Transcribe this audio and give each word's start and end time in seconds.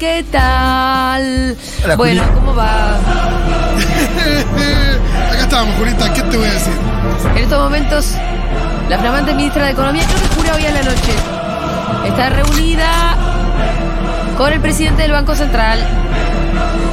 ¿qué 0.00 0.24
tal? 0.32 1.56
Hola, 1.84 1.96
bueno, 1.96 2.22
Juli. 2.22 2.34
¿cómo 2.34 2.54
va? 2.54 2.94
Acá 5.30 5.40
estamos, 5.40 5.76
Julita, 5.76 6.10
¿qué 6.14 6.22
te 6.22 6.38
voy 6.38 6.46
a 6.46 6.52
decir? 6.52 6.72
En 7.36 7.42
estos 7.42 7.62
momentos, 7.62 8.14
la 8.88 8.98
flamante 8.98 9.34
ministra 9.34 9.66
de 9.66 9.72
Economía, 9.72 10.02
creo 10.06 10.22
que 10.22 10.28
jura 10.36 10.54
hoy 10.54 10.64
a 10.64 10.70
la 10.70 10.82
noche, 10.82 11.12
está 12.06 12.30
reunida 12.30 13.14
con 14.38 14.54
el 14.54 14.60
presidente 14.60 15.02
del 15.02 15.12
Banco 15.12 15.36
Central. 15.36 15.86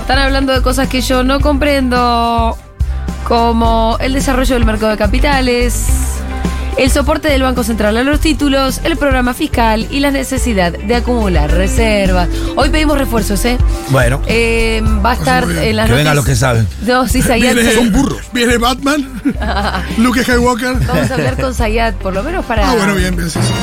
Están 0.02 0.20
hablando 0.20 0.52
de 0.52 0.62
cosas 0.62 0.90
que 0.90 1.00
yo 1.00 1.24
no 1.24 1.40
comprendo, 1.40 2.58
como 3.26 3.96
el 4.02 4.12
desarrollo 4.12 4.56
del 4.56 4.66
mercado 4.66 4.92
de 4.92 4.98
capitales, 4.98 6.17
el 6.78 6.92
soporte 6.92 7.28
del 7.30 7.42
Banco 7.42 7.64
Central 7.64 7.98
a 7.98 8.04
los 8.04 8.20
títulos, 8.20 8.82
el 8.84 8.98
programa 8.98 9.34
fiscal 9.34 9.88
y 9.90 10.00
la 10.00 10.12
necesidad 10.12 10.72
de 10.72 10.96
acumular 10.96 11.50
reservas. 11.52 12.30
Hoy 12.56 12.70
pedimos 12.70 12.98
refuerzos, 12.98 13.44
¿eh? 13.46 13.58
Bueno, 13.90 14.22
Eh, 14.28 14.82
va 15.04 15.12
a 15.12 15.14
estar 15.16 15.46
muy 15.46 15.54
bien. 15.56 15.66
en 15.70 15.76
las 15.76 15.90
que 15.90 15.96
vengan 15.96 16.16
los 16.16 16.26
que 16.26 16.36
saben. 16.36 16.68
No, 16.84 17.08
sí, 17.08 17.22
Zayat. 17.22 17.56
Viene, 17.56 17.72
Son 17.74 17.92
burros. 17.92 18.22
Viene 18.32 18.58
Batman, 18.58 19.22
Luke 19.98 20.22
Skywalker. 20.24 20.76
Vamos 20.86 21.10
a 21.12 21.14
hablar 21.16 21.38
con 21.42 21.54
Zayat, 21.54 21.96
por 21.96 22.14
lo 22.14 22.22
menos 22.24 22.46
para. 22.46 22.70
Ah, 22.70 22.76
bueno, 22.76 22.94
bien, 22.96 23.16
bien, 23.16 23.30
sí, 23.30 23.40
sí. 23.42 23.54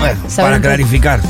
Bueno, 0.00 0.18
para 0.36 0.60
clarificar. 0.60 1.20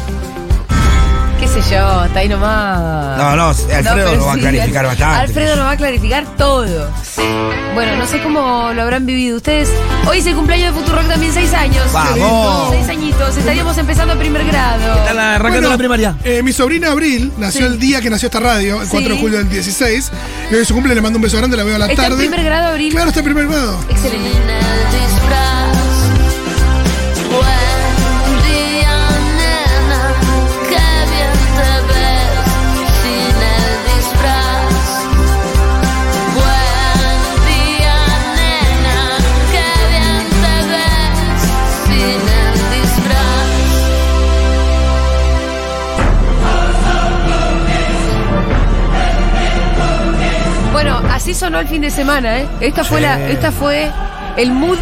¿Qué 1.55 1.63
sé 1.63 1.71
yo? 1.75 2.05
Está 2.05 2.21
ahí 2.21 2.29
nomás. 2.29 3.19
No, 3.19 3.37
no, 3.37 3.49
Alfredo 3.49 3.95
pero 3.95 4.15
lo 4.17 4.27
va 4.27 4.33
a 4.35 4.37
clarificar 4.37 4.87
bastante. 4.87 5.21
Alfredo 5.21 5.57
nos 5.57 5.67
va 5.67 5.71
a 5.73 5.77
clarificar 5.77 6.25
todo. 6.37 6.91
Bueno, 7.75 7.97
no 7.97 8.07
sé 8.07 8.23
cómo 8.23 8.73
lo 8.73 8.83
habrán 8.83 9.05
vivido 9.05 9.37
ustedes. 9.37 9.69
Hoy 10.09 10.19
es 10.19 10.27
el 10.27 10.35
cumpleaños 10.37 10.75
de 10.75 10.81
Futurock 10.81 11.09
también, 11.09 11.33
seis 11.33 11.53
años. 11.53 11.93
¡Vamos! 11.93 12.71
Seis 12.71 12.89
añitos. 12.89 13.37
Estaríamos 13.37 13.77
empezando 13.79 14.17
primer 14.19 14.45
grado. 14.47 14.95
Está 15.01 15.13
la- 15.15 15.35
arrancando 15.37 15.61
Bueno, 15.61 15.71
la 15.71 15.79
primaria. 15.79 16.15
eh, 16.25 16.43
mi 16.43 16.53
sobrina 16.53 16.93
Abril 16.93 17.33
nació 17.39 17.63
Sí. 17.63 17.67
el 17.67 17.79
día 17.81 18.01
que 18.01 18.11
nació 18.11 18.27
esta 18.27 18.41
radio, 18.41 18.81
el 18.83 18.89
4 18.89 19.15
de 19.15 19.21
julio 19.21 19.39
del 19.39 19.49
16. 19.49 20.11
Y 20.51 20.55
hoy 20.55 20.63
es 20.63 20.69
su 20.69 20.75
cumple, 20.75 20.95
le 20.95 21.01
mando 21.01 21.19
un 21.19 21.23
beso 21.23 21.37
grande, 21.37 21.57
la 21.57 21.65
veo 21.65 21.77
a 21.77 21.79
la 21.79 21.87
¿Está 21.87 22.05
en 22.05 22.11
tarde. 22.11 22.27
primer 22.27 22.45
grado, 22.45 22.69
Abril? 22.69 22.93
Claro, 22.93 23.09
está 23.09 23.21
en 23.21 23.25
primer 23.27 23.47
grado. 23.49 23.77
Excelente. 23.91 24.31
Así 51.31 51.39
sonó 51.39 51.61
el 51.61 51.69
fin 51.69 51.83
de 51.83 51.91
semana, 51.91 52.39
¿eh? 52.41 52.49
Esta 52.61 52.83
fue 52.85 52.99
Sí. 52.99 53.03
la, 53.05 53.29
esta 53.29 53.53
fue 53.53 53.89
el 54.37 54.53
mood 54.53 54.79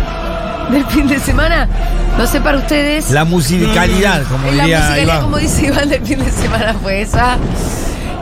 del 0.70 0.84
fin 0.86 1.06
de 1.06 1.18
semana. 1.20 1.68
No 2.16 2.26
sé 2.26 2.40
para 2.40 2.58
ustedes. 2.58 3.10
La 3.10 3.24
musicalidad, 3.24 4.22
como 4.24 4.50
la 4.50 4.62
diría 4.64 4.78
musicalidad, 4.78 5.02
Iván. 5.02 5.22
como 5.22 5.36
dice 5.38 5.66
Iván, 5.66 5.88
del 5.90 6.02
fin 6.06 6.24
de 6.24 6.30
semana 6.30 6.74
fue 6.82 7.02
esa. 7.02 7.36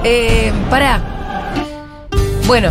Eh, 0.04 0.52
pará. 0.68 1.00
Bueno, 2.46 2.68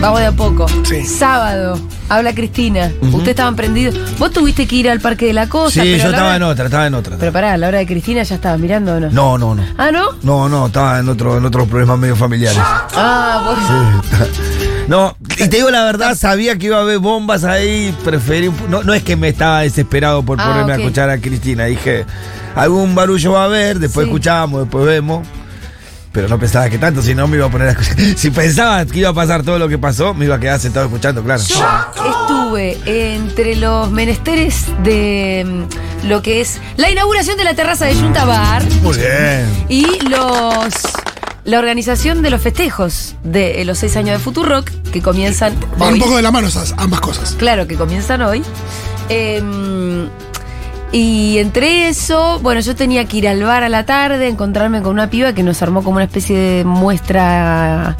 vamos 0.00 0.20
de 0.20 0.26
a 0.26 0.32
poco. 0.32 0.66
Sí. 0.84 1.04
Sábado, 1.04 1.78
habla 2.08 2.34
Cristina. 2.34 2.90
Ustedes 3.02 3.28
estaban 3.28 3.56
prendidos. 3.56 3.94
Vos 4.18 4.32
tuviste 4.32 4.66
que 4.66 4.76
ir 4.76 4.90
al 4.90 5.00
Parque 5.00 5.26
de 5.26 5.32
la 5.32 5.48
Cosa. 5.48 5.82
Sí, 5.82 5.90
pero 5.92 6.04
yo 6.04 6.10
estaba 6.10 6.26
hora- 6.28 6.36
en 6.36 6.42
otra, 6.42 6.64
estaba 6.66 6.86
en 6.86 6.94
otra. 6.94 7.16
Pero 7.18 7.32
pará, 7.32 7.52
a 7.52 7.56
la 7.56 7.68
hora 7.68 7.78
de 7.78 7.86
Cristina 7.86 8.22
ya 8.22 8.34
estabas 8.36 8.58
mirando 8.58 8.94
o 8.94 9.00
no? 9.00 9.10
No, 9.10 9.38
no, 9.38 9.54
no. 9.54 9.64
Ah, 9.78 9.90
¿no? 9.92 10.06
No, 10.22 10.48
no, 10.48 10.66
estaba 10.66 10.98
en 11.00 11.08
otro, 11.08 11.36
en 11.38 11.44
otros 11.44 11.68
problemas 11.68 11.98
medio 11.98 12.16
familiares. 12.16 12.60
Ah, 12.62 13.42
bueno. 13.44 14.02
No, 14.88 15.16
y 15.38 15.46
te 15.48 15.56
digo 15.58 15.70
la 15.70 15.84
verdad, 15.84 16.16
sabía 16.16 16.56
que 16.58 16.66
iba 16.66 16.78
a 16.78 16.80
haber 16.80 16.98
bombas 16.98 17.44
ahí, 17.44 17.94
preferí 18.04 18.50
no, 18.68 18.82
no 18.82 18.92
es 18.92 19.04
que 19.04 19.14
me 19.14 19.28
estaba 19.28 19.60
desesperado 19.60 20.24
por 20.24 20.40
Ah, 20.40 20.46
ponerme 20.48 20.72
a 20.72 20.76
escuchar 20.76 21.10
a 21.10 21.18
Cristina, 21.18 21.66
dije, 21.66 22.04
algún 22.56 22.96
barullo 22.96 23.32
va 23.32 23.42
a 23.42 23.44
haber, 23.44 23.78
después 23.78 24.06
Sí. 24.06 24.10
escuchamos, 24.10 24.62
después 24.62 24.84
vemos. 24.86 25.24
Pero 26.12 26.28
no 26.28 26.38
pensaba 26.40 26.68
que 26.68 26.78
tanto, 26.78 27.02
si 27.02 27.14
no 27.14 27.28
me 27.28 27.36
iba 27.36 27.46
a 27.46 27.50
poner 27.50 27.68
a 27.68 27.70
escuchar. 27.72 27.96
Si 28.16 28.30
pensaba 28.30 28.84
que 28.84 28.98
iba 28.98 29.10
a 29.10 29.14
pasar 29.14 29.42
todo 29.44 29.58
lo 29.58 29.68
que 29.68 29.78
pasó, 29.78 30.12
me 30.12 30.24
iba 30.24 30.36
a 30.36 30.40
quedar 30.40 30.58
sentado 30.58 30.86
escuchando, 30.86 31.22
claro. 31.22 31.40
Yo 31.42 31.54
estuve 31.94 32.78
entre 33.14 33.54
los 33.56 33.90
menesteres 33.92 34.64
de 34.82 35.66
mm, 36.04 36.08
lo 36.08 36.20
que 36.20 36.40
es 36.40 36.58
la 36.76 36.90
inauguración 36.90 37.36
de 37.36 37.44
la 37.44 37.54
terraza 37.54 37.86
de 37.86 37.94
Junta 37.94 38.24
Bar 38.24 38.64
Muy 38.82 38.96
bien. 38.96 39.46
y 39.68 39.84
los 40.08 40.74
la 41.44 41.58
organización 41.58 42.22
de 42.22 42.30
los 42.30 42.42
festejos 42.42 43.14
de 43.24 43.62
eh, 43.62 43.64
los 43.64 43.78
seis 43.78 43.96
años 43.96 44.18
de 44.18 44.22
Futurock 44.22 44.68
que 44.92 45.00
comienzan 45.00 45.54
Van 45.78 45.88
un 45.88 45.94
hoy. 45.94 46.00
poco 46.00 46.16
de 46.16 46.22
la 46.22 46.30
mano 46.30 46.48
esas 46.48 46.74
ambas 46.76 47.00
cosas. 47.00 47.34
Claro, 47.38 47.66
que 47.66 47.76
comienzan 47.76 48.20
hoy. 48.22 48.42
Em, 49.08 50.08
y 50.92 51.38
entre 51.38 51.88
eso, 51.88 52.40
bueno, 52.42 52.60
yo 52.60 52.74
tenía 52.74 53.04
que 53.04 53.18
ir 53.18 53.28
al 53.28 53.42
bar 53.42 53.62
a 53.62 53.68
la 53.68 53.84
tarde, 53.86 54.26
encontrarme 54.28 54.82
con 54.82 54.92
una 54.92 55.08
piba 55.10 55.32
que 55.32 55.42
nos 55.42 55.62
armó 55.62 55.82
como 55.84 55.96
una 55.96 56.04
especie 56.04 56.36
de 56.36 56.64
muestra 56.64 57.96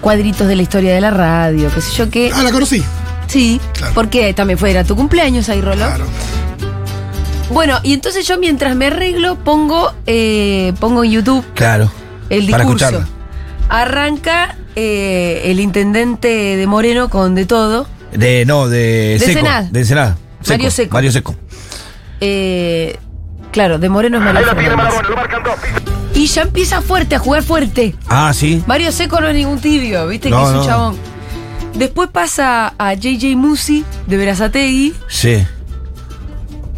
cuadritos 0.00 0.48
de 0.48 0.56
la 0.56 0.62
historia 0.62 0.94
de 0.94 1.00
la 1.00 1.10
radio, 1.10 1.70
qué 1.74 1.80
sé 1.80 1.92
yo 1.96 2.10
qué. 2.10 2.30
Ah, 2.34 2.42
la 2.42 2.50
conocí. 2.50 2.82
Sí, 3.26 3.60
Claro. 3.74 3.92
porque 3.94 4.32
también 4.34 4.58
fue, 4.58 4.70
era 4.70 4.82
tu 4.84 4.96
cumpleaños 4.96 5.48
ahí, 5.48 5.60
Rolo. 5.60 5.76
Claro. 5.86 6.04
Bueno, 7.50 7.78
y 7.82 7.92
entonces 7.92 8.26
yo 8.26 8.38
mientras 8.38 8.74
me 8.76 8.86
arreglo 8.86 9.36
pongo, 9.36 9.92
eh, 10.06 10.72
pongo 10.80 11.04
en 11.04 11.10
YouTube 11.12 11.44
Claro. 11.54 11.90
el 12.30 12.46
Para 12.50 12.64
discurso. 12.64 12.86
escucharla. 12.86 13.08
Arranca 13.68 14.56
eh, 14.74 15.42
el 15.46 15.60
intendente 15.60 16.28
de 16.56 16.66
Moreno 16.66 17.08
con 17.10 17.34
de 17.34 17.44
todo. 17.46 17.86
De, 18.12 18.44
no, 18.46 18.68
de, 18.68 19.18
De 19.18 19.18
Seco. 19.18 19.46
De 19.70 19.84
Senada. 19.84 20.16
Mario 20.48 20.70
Seco. 20.70 20.92
Mario 20.94 21.12
Seco. 21.12 21.34
Eh, 22.24 22.96
claro, 23.50 23.78
de 23.80 23.88
Moreno 23.88 24.18
es 24.18 24.22
Mario 24.24 24.46
Fernández. 24.54 24.94
Y 26.14 26.26
ya 26.26 26.42
empieza 26.42 26.80
fuerte, 26.82 27.16
a 27.16 27.18
jugar 27.18 27.42
fuerte. 27.42 27.96
Ah, 28.08 28.32
sí. 28.32 28.62
Mario 28.66 28.92
Seco 28.92 29.20
no 29.20 29.26
es 29.28 29.34
ningún 29.34 29.60
tibio, 29.60 30.06
viste 30.06 30.28
que 30.30 30.34
es 30.36 30.40
un 30.48 30.54
no. 30.54 30.64
chabón. 30.64 30.96
Después 31.74 32.10
pasa 32.10 32.74
a 32.78 32.94
JJ 32.94 33.34
Musi 33.34 33.84
de 34.06 34.16
Verazategui, 34.18 34.94
Sí. 35.08 35.44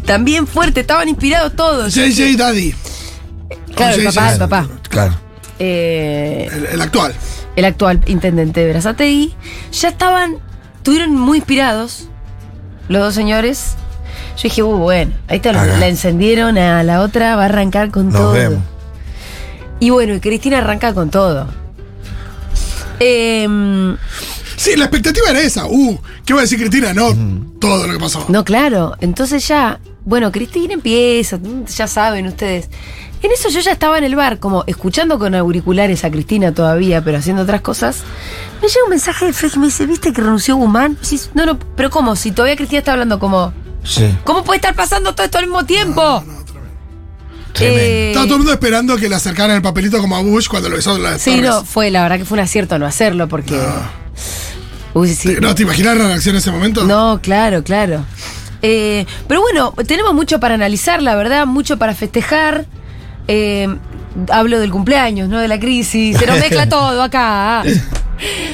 también 0.05 0.47
fuerte, 0.47 0.79
estaban 0.81 1.07
inspirados 1.09 1.55
todos. 1.55 1.93
JJ 1.93 2.37
Daddy, 2.37 2.73
Claro, 3.75 3.95
el 3.97 4.05
papá, 4.05 4.31
el 4.33 4.39
papá. 4.39 4.67
Claro. 4.89 5.13
Eh, 5.59 6.49
el, 6.51 6.65
el 6.65 6.81
actual. 6.81 7.13
el 7.55 7.65
actual 7.65 8.01
intendente 8.07 8.61
de 8.61 8.65
Verazategui, 8.67 9.35
ya 9.73 9.89
estaban, 9.89 10.37
estuvieron 10.77 11.11
muy 11.15 11.37
inspirados 11.39 12.07
los 12.87 13.01
dos 13.01 13.13
señores. 13.13 13.75
Yo 14.37 14.43
dije, 14.43 14.63
uh, 14.63 14.77
bueno, 14.77 15.13
ahí 15.27 15.37
está, 15.37 15.49
Acá. 15.51 15.77
la 15.77 15.87
encendieron 15.87 16.57
a 16.57 16.83
la 16.83 17.01
otra, 17.01 17.35
va 17.35 17.43
a 17.43 17.45
arrancar 17.45 17.89
con 17.91 18.07
Nos 18.09 18.15
todo. 18.21 18.31
vemos. 18.33 18.59
Y 19.79 19.89
bueno, 19.89 20.13
y 20.13 20.19
Cristina 20.19 20.57
arranca 20.59 20.93
con 20.93 21.09
todo. 21.09 21.47
Em, 22.99 23.97
Sí, 24.57 24.75
la 24.77 24.85
expectativa 24.85 25.29
era 25.31 25.41
esa. 25.41 25.65
Uh, 25.67 25.99
¿qué 26.25 26.33
va 26.33 26.39
a 26.39 26.43
decir 26.43 26.57
Cristina? 26.57 26.93
No, 26.93 27.13
todo 27.59 27.85
lo 27.87 27.93
que 27.93 27.99
pasó. 27.99 28.25
no, 28.29 28.45
claro, 28.45 28.95
entonces 29.01 29.45
ya, 29.47 29.79
bueno, 30.05 30.31
Cristina 30.31 30.73
empieza, 30.73 31.37
ya 31.67 31.87
saben 31.87 32.25
ustedes. 32.27 32.69
En 33.21 33.31
eso 33.31 33.49
yo 33.49 33.59
ya 33.59 33.71
estaba 33.73 33.97
en 33.97 34.05
el 34.05 34.15
bar, 34.15 34.39
como 34.39 34.63
escuchando 34.67 35.19
con 35.19 35.35
auriculares 35.35 36.05
a 36.05 36.11
Cristina 36.11 36.53
todavía, 36.53 37.03
pero 37.03 37.17
haciendo 37.17 37.41
otras 37.43 37.61
cosas. 37.61 37.97
Me 38.61 38.67
llega 38.69 38.83
un 38.85 38.89
mensaje 38.91 39.25
de 39.25 39.33
Fred 39.33 39.51
que 39.51 39.59
me 39.59 39.65
dice, 39.65 39.85
¿viste 39.87 40.13
que 40.13 40.21
renunció 40.21 40.55
Guzmán? 40.55 40.97
No, 41.33 41.45
no, 41.45 41.59
pero 41.75 41.89
¿cómo? 41.89 42.15
Si 42.15 42.31
todavía 42.31 42.55
Cristina 42.55 42.79
está 42.79 42.93
hablando 42.93 43.19
como, 43.19 43.51
Sí. 43.85 44.17
¿cómo 44.23 44.43
puede 44.43 44.57
estar 44.57 44.75
pasando 44.75 45.13
todo 45.13 45.25
esto 45.25 45.37
al 45.37 45.45
mismo 45.45 45.65
tiempo? 45.65 46.23
Tremendo. 47.53 47.81
Eh, 47.81 48.07
Estaba 48.09 48.25
todo 48.25 48.35
el 48.35 48.39
mundo 48.39 48.53
esperando 48.53 48.97
que 48.97 49.07
le 49.07 49.15
acercaran 49.15 49.55
el 49.55 49.61
papelito 49.61 49.99
como 49.99 50.17
a 50.17 50.21
Bush 50.21 50.47
cuando 50.47 50.67
lo 50.69 50.75
besó 50.75 50.97
la 50.97 51.17
sí, 51.19 51.39
no, 51.39 51.63
fue, 51.63 51.89
la 51.91 52.03
verdad 52.03 52.17
que 52.17 52.25
fue 52.25 52.37
un 52.37 52.43
acierto 52.43 52.77
no 52.77 52.85
hacerlo, 52.85 53.29
porque... 53.29 53.57
Uy, 54.93 55.13
sí. 55.13 55.35
¿No 55.41 55.53
te 55.55 55.63
imaginas 55.63 55.97
la 55.97 56.07
reacción 56.07 56.35
en 56.35 56.39
ese 56.39 56.51
momento? 56.51 56.83
No, 56.83 57.19
claro, 57.21 57.63
claro. 57.63 58.05
Eh, 58.61 59.05
pero 59.27 59.41
bueno, 59.41 59.73
tenemos 59.87 60.13
mucho 60.13 60.39
para 60.39 60.55
analizar, 60.55 61.01
la 61.01 61.15
verdad, 61.15 61.45
mucho 61.45 61.77
para 61.77 61.93
festejar. 61.93 62.65
Eh, 63.27 63.67
hablo 64.31 64.59
del 64.59 64.71
cumpleaños, 64.71 65.29
no 65.29 65.39
de 65.39 65.47
la 65.47 65.59
crisis. 65.59 66.17
Se 66.17 66.25
nos 66.25 66.39
mezcla 66.39 66.67
todo 66.69 67.01
acá. 67.03 67.63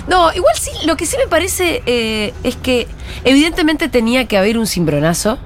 No, 0.07 0.33
igual 0.33 0.55
sí, 0.59 0.71
lo 0.85 0.97
que 0.97 1.05
sí 1.05 1.17
me 1.17 1.27
parece 1.27 1.83
eh, 1.85 2.33
es 2.43 2.55
que 2.55 2.87
evidentemente 3.23 3.89
tenía 3.89 4.25
que 4.25 4.37
haber 4.37 4.57
un 4.57 4.67
cimbronazo. 4.67 5.37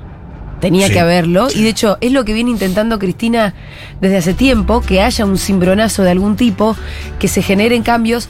Tenía 0.62 0.88
Sí, 0.88 0.94
que 0.94 1.00
haberlo. 1.02 1.48
Y 1.54 1.64
de 1.64 1.70
hecho, 1.70 1.98
es 2.00 2.12
lo 2.14 2.24
que 2.24 2.34
viene 2.34 2.50
intentando 2.50 2.98
Cristina 2.98 3.54
desde 4.00 4.18
hace 4.18 4.34
tiempo, 4.34 4.82
que 4.82 5.02
haya 5.02 5.26
un 5.26 5.38
cimbronazo 5.38 6.04
de 6.04 6.12
algún 6.12 6.38
tipo, 6.38 6.76
que 7.20 7.28
se 7.28 7.42
generen 7.42 7.84
cambios 7.84 8.30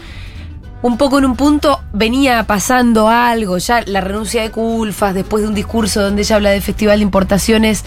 un 0.81 0.97
poco 0.97 1.17
en 1.17 1.25
un 1.25 1.35
punto 1.35 1.79
venía 1.93 2.43
pasando 2.43 3.09
algo, 3.09 3.57
ya 3.57 3.81
la 3.87 4.01
renuncia 4.01 4.43
de 4.43 4.51
Culfas, 4.51 5.15
después 5.15 5.41
de 5.41 5.49
un 5.49 5.55
discurso 5.55 5.99
donde 5.99 6.21
ella 6.21 6.35
habla 6.35 6.51
de 6.51 6.61
festival 6.61 6.99
de 6.99 7.03
importaciones, 7.03 7.83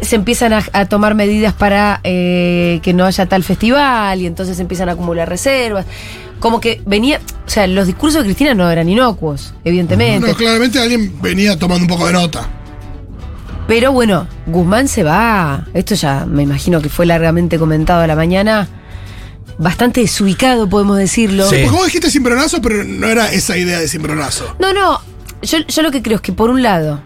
se 0.00 0.16
empiezan 0.16 0.52
a, 0.52 0.64
a 0.72 0.86
tomar 0.86 1.14
medidas 1.14 1.52
para 1.52 2.00
eh, 2.04 2.80
que 2.82 2.92
no 2.92 3.04
haya 3.04 3.26
tal 3.26 3.42
festival 3.42 4.20
y 4.20 4.26
entonces 4.26 4.58
empiezan 4.60 4.88
a 4.88 4.92
acumular 4.92 5.28
reservas. 5.28 5.86
Como 6.38 6.60
que 6.60 6.82
venía, 6.84 7.20
o 7.46 7.50
sea, 7.50 7.66
los 7.66 7.86
discursos 7.86 8.20
de 8.20 8.26
Cristina 8.26 8.54
no 8.54 8.70
eran 8.70 8.88
inocuos, 8.88 9.54
evidentemente. 9.64 10.28
No, 10.28 10.36
claramente 10.36 10.78
alguien 10.78 11.20
venía 11.22 11.58
tomando 11.58 11.84
un 11.84 11.88
poco 11.88 12.06
de 12.06 12.12
nota. 12.12 12.48
Pero 13.66 13.90
bueno, 13.90 14.28
Guzmán 14.46 14.86
se 14.86 15.02
va. 15.02 15.66
Esto 15.74 15.94
ya 15.94 16.24
me 16.26 16.42
imagino 16.42 16.80
que 16.80 16.88
fue 16.88 17.06
largamente 17.06 17.58
comentado 17.58 18.02
a 18.02 18.06
la 18.06 18.14
mañana. 18.14 18.68
Bastante 19.58 20.02
desubicado, 20.02 20.68
podemos 20.68 20.98
decirlo. 20.98 21.48
Sí. 21.48 21.56
Porque 21.62 21.76
vos 21.76 21.86
dijiste 21.86 22.10
cimbronazo, 22.10 22.60
pero 22.60 22.84
no 22.84 23.08
era 23.08 23.32
esa 23.32 23.56
idea 23.56 23.80
de 23.80 23.88
cimbronazo. 23.88 24.54
No, 24.60 24.72
no. 24.72 25.00
Yo, 25.42 25.58
yo 25.66 25.82
lo 25.82 25.90
que 25.90 26.02
creo 26.02 26.16
es 26.16 26.22
que 26.22 26.32
por 26.32 26.50
un 26.50 26.62
lado 26.62 27.00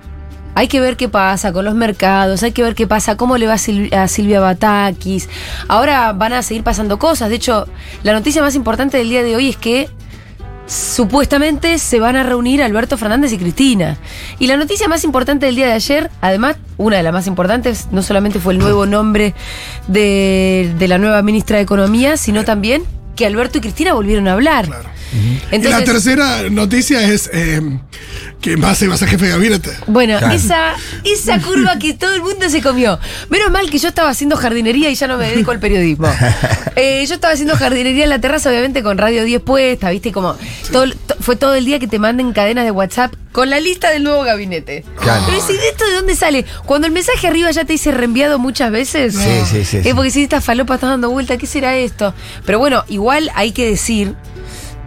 hay 0.54 0.68
que 0.68 0.80
ver 0.80 0.96
qué 0.96 1.08
pasa 1.08 1.52
con 1.52 1.64
los 1.64 1.74
mercados, 1.74 2.42
hay 2.42 2.52
que 2.52 2.62
ver 2.62 2.74
qué 2.74 2.86
pasa, 2.86 3.16
cómo 3.16 3.38
le 3.38 3.46
va 3.46 3.54
a, 3.54 3.58
Sil- 3.58 3.92
a 3.94 4.08
Silvia 4.08 4.40
Batakis. 4.40 5.28
Ahora 5.68 6.12
van 6.12 6.32
a 6.32 6.42
seguir 6.42 6.62
pasando 6.62 6.98
cosas. 6.98 7.28
De 7.28 7.36
hecho, 7.36 7.66
la 8.02 8.12
noticia 8.12 8.42
más 8.42 8.54
importante 8.54 8.98
del 8.98 9.08
día 9.08 9.22
de 9.22 9.36
hoy 9.36 9.48
es 9.48 9.56
que 9.56 9.88
supuestamente 10.66 11.78
se 11.78 11.98
van 11.98 12.14
a 12.14 12.22
reunir 12.22 12.62
Alberto 12.62 12.96
Fernández 12.96 13.32
y 13.32 13.38
Cristina. 13.38 13.96
Y 14.38 14.46
la 14.46 14.56
noticia 14.56 14.86
más 14.86 15.02
importante 15.02 15.46
del 15.46 15.56
día 15.56 15.66
de 15.66 15.72
ayer, 15.72 16.10
además, 16.20 16.56
una 16.76 16.96
de 16.96 17.02
las 17.02 17.12
más 17.12 17.26
importantes, 17.26 17.88
no 17.90 18.02
solamente 18.02 18.38
fue 18.38 18.52
el 18.52 18.60
nuevo 18.60 18.86
nombre 18.86 19.34
de, 19.88 20.72
la 20.88 20.98
nueva 20.98 21.22
ministra 21.22 21.56
de 21.56 21.64
Economía, 21.64 22.16
sino 22.16 22.44
también 22.44 22.84
que 23.16 23.26
Alberto 23.26 23.58
y 23.58 23.60
Cristina 23.60 23.94
volvieron 23.94 24.28
a 24.28 24.34
hablar. 24.34 24.68
Y 25.52 25.58
la 25.58 25.82
tercera 25.84 26.48
noticia 26.50 27.02
es 27.02 27.28
eh, 27.32 27.60
que 28.40 28.56
Massa 28.56 28.84
iba 28.84 28.94
a 28.94 28.98
ser 28.98 29.08
jefe 29.08 29.26
de 29.26 29.30
gabinete. 29.32 29.70
Bueno, 29.86 30.18
Claro. 30.18 30.34
esa, 30.34 30.74
esa 31.04 31.38
curva 31.42 31.78
que 31.78 31.94
todo 31.94 32.14
el 32.14 32.22
mundo 32.22 32.48
se 32.48 32.62
comió. 32.62 32.98
Menos 33.28 33.50
mal 33.50 33.68
que 33.70 33.78
yo 33.78 33.88
estaba 33.88 34.08
haciendo 34.10 34.36
jardinería 34.36 34.90
y 34.90 34.94
ya 34.94 35.06
no 35.06 35.18
me 35.18 35.28
dedico 35.28 35.50
al 35.50 35.58
periodismo. 35.60 36.08
Eh, 36.76 37.04
yo 37.06 37.14
estaba 37.14 37.34
haciendo 37.34 37.56
jardinería 37.56 38.04
en 38.04 38.10
la 38.10 38.20
terraza, 38.20 38.48
obviamente 38.48 38.82
con 38.82 38.96
Radio 38.96 39.24
10 39.24 39.42
puesta, 39.42 39.90
¿viste? 39.90 40.12
Como 40.12 40.36
todo, 40.72 40.86
to- 41.06 41.16
fue 41.20 41.36
todo 41.36 41.54
el 41.54 41.64
día 41.66 41.78
que 41.78 41.88
te 41.88 41.98
manden 41.98 42.32
cadenas 42.32 42.64
de 42.64 42.70
WhatsApp 42.70 43.12
con 43.32 43.50
la 43.50 43.60
lista 43.60 43.90
del 43.90 44.04
nuevo 44.04 44.22
gabinete. 44.22 44.84
Claro. 44.98 45.24
Pero 45.26 45.44
si 45.46 45.52
¿esto 45.52 45.84
de 45.86 45.94
dónde 45.96 46.14
sale? 46.16 46.46
Cuando 46.64 46.86
el 46.86 46.92
mensaje 46.94 47.26
arriba 47.26 47.50
ya 47.50 47.64
te 47.66 47.72
dice 47.74 47.90
reenviado 47.90 48.38
muchas 48.38 48.70
veces. 48.70 49.14
Sí, 49.14 49.28
sí, 49.50 49.64
sí, 49.64 49.88
Es 49.88 49.94
porque 49.94 50.10
si 50.10 50.22
esta 50.22 50.40
falopa 50.40 50.76
está 50.76 50.86
dando 50.86 51.10
vuelta, 51.10 51.36
¿qué 51.36 51.46
será 51.46 51.76
esto? 51.76 52.14
Pero 52.46 52.58
bueno, 52.58 52.84
igual 52.88 53.30
hay 53.34 53.52
que 53.52 53.66
decir 53.68 54.14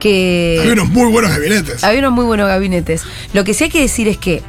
que. 0.04 0.58
Había 0.62 0.74
unos 0.74 0.90
muy 0.90 1.12
buenos 1.12 1.32
gabinetes. 1.32 1.84
Había 1.84 2.00
unos 2.00 2.12
muy 2.12 2.26
buenos 2.26 2.48
gabinetes. 2.48 3.02
Lo 3.34 3.44
que 3.44 3.54
sí 3.56 3.64
hay 3.64 3.70
que 3.72 3.82
decir 3.82 4.08
es 4.08 4.18
que 4.18 4.44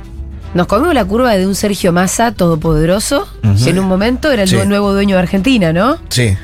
nos 0.52 0.66
comimos 0.66 0.92
la 0.94 1.04
curva 1.04 1.32
de 1.34 1.46
un 1.46 1.54
Sergio 1.54 1.92
Massa 1.92 2.32
todopoderoso. 2.32 3.26
que 3.64 3.70
En 3.70 3.78
un 3.78 3.86
momento 3.86 4.30
era 4.30 4.42
el 4.42 4.48
Sí. 4.48 4.56
nuevo 4.66 4.92
dueño 4.92 5.16
de 5.16 5.22
Argentina, 5.22 5.72
¿no? 5.72 5.98
Sí. 6.10 6.36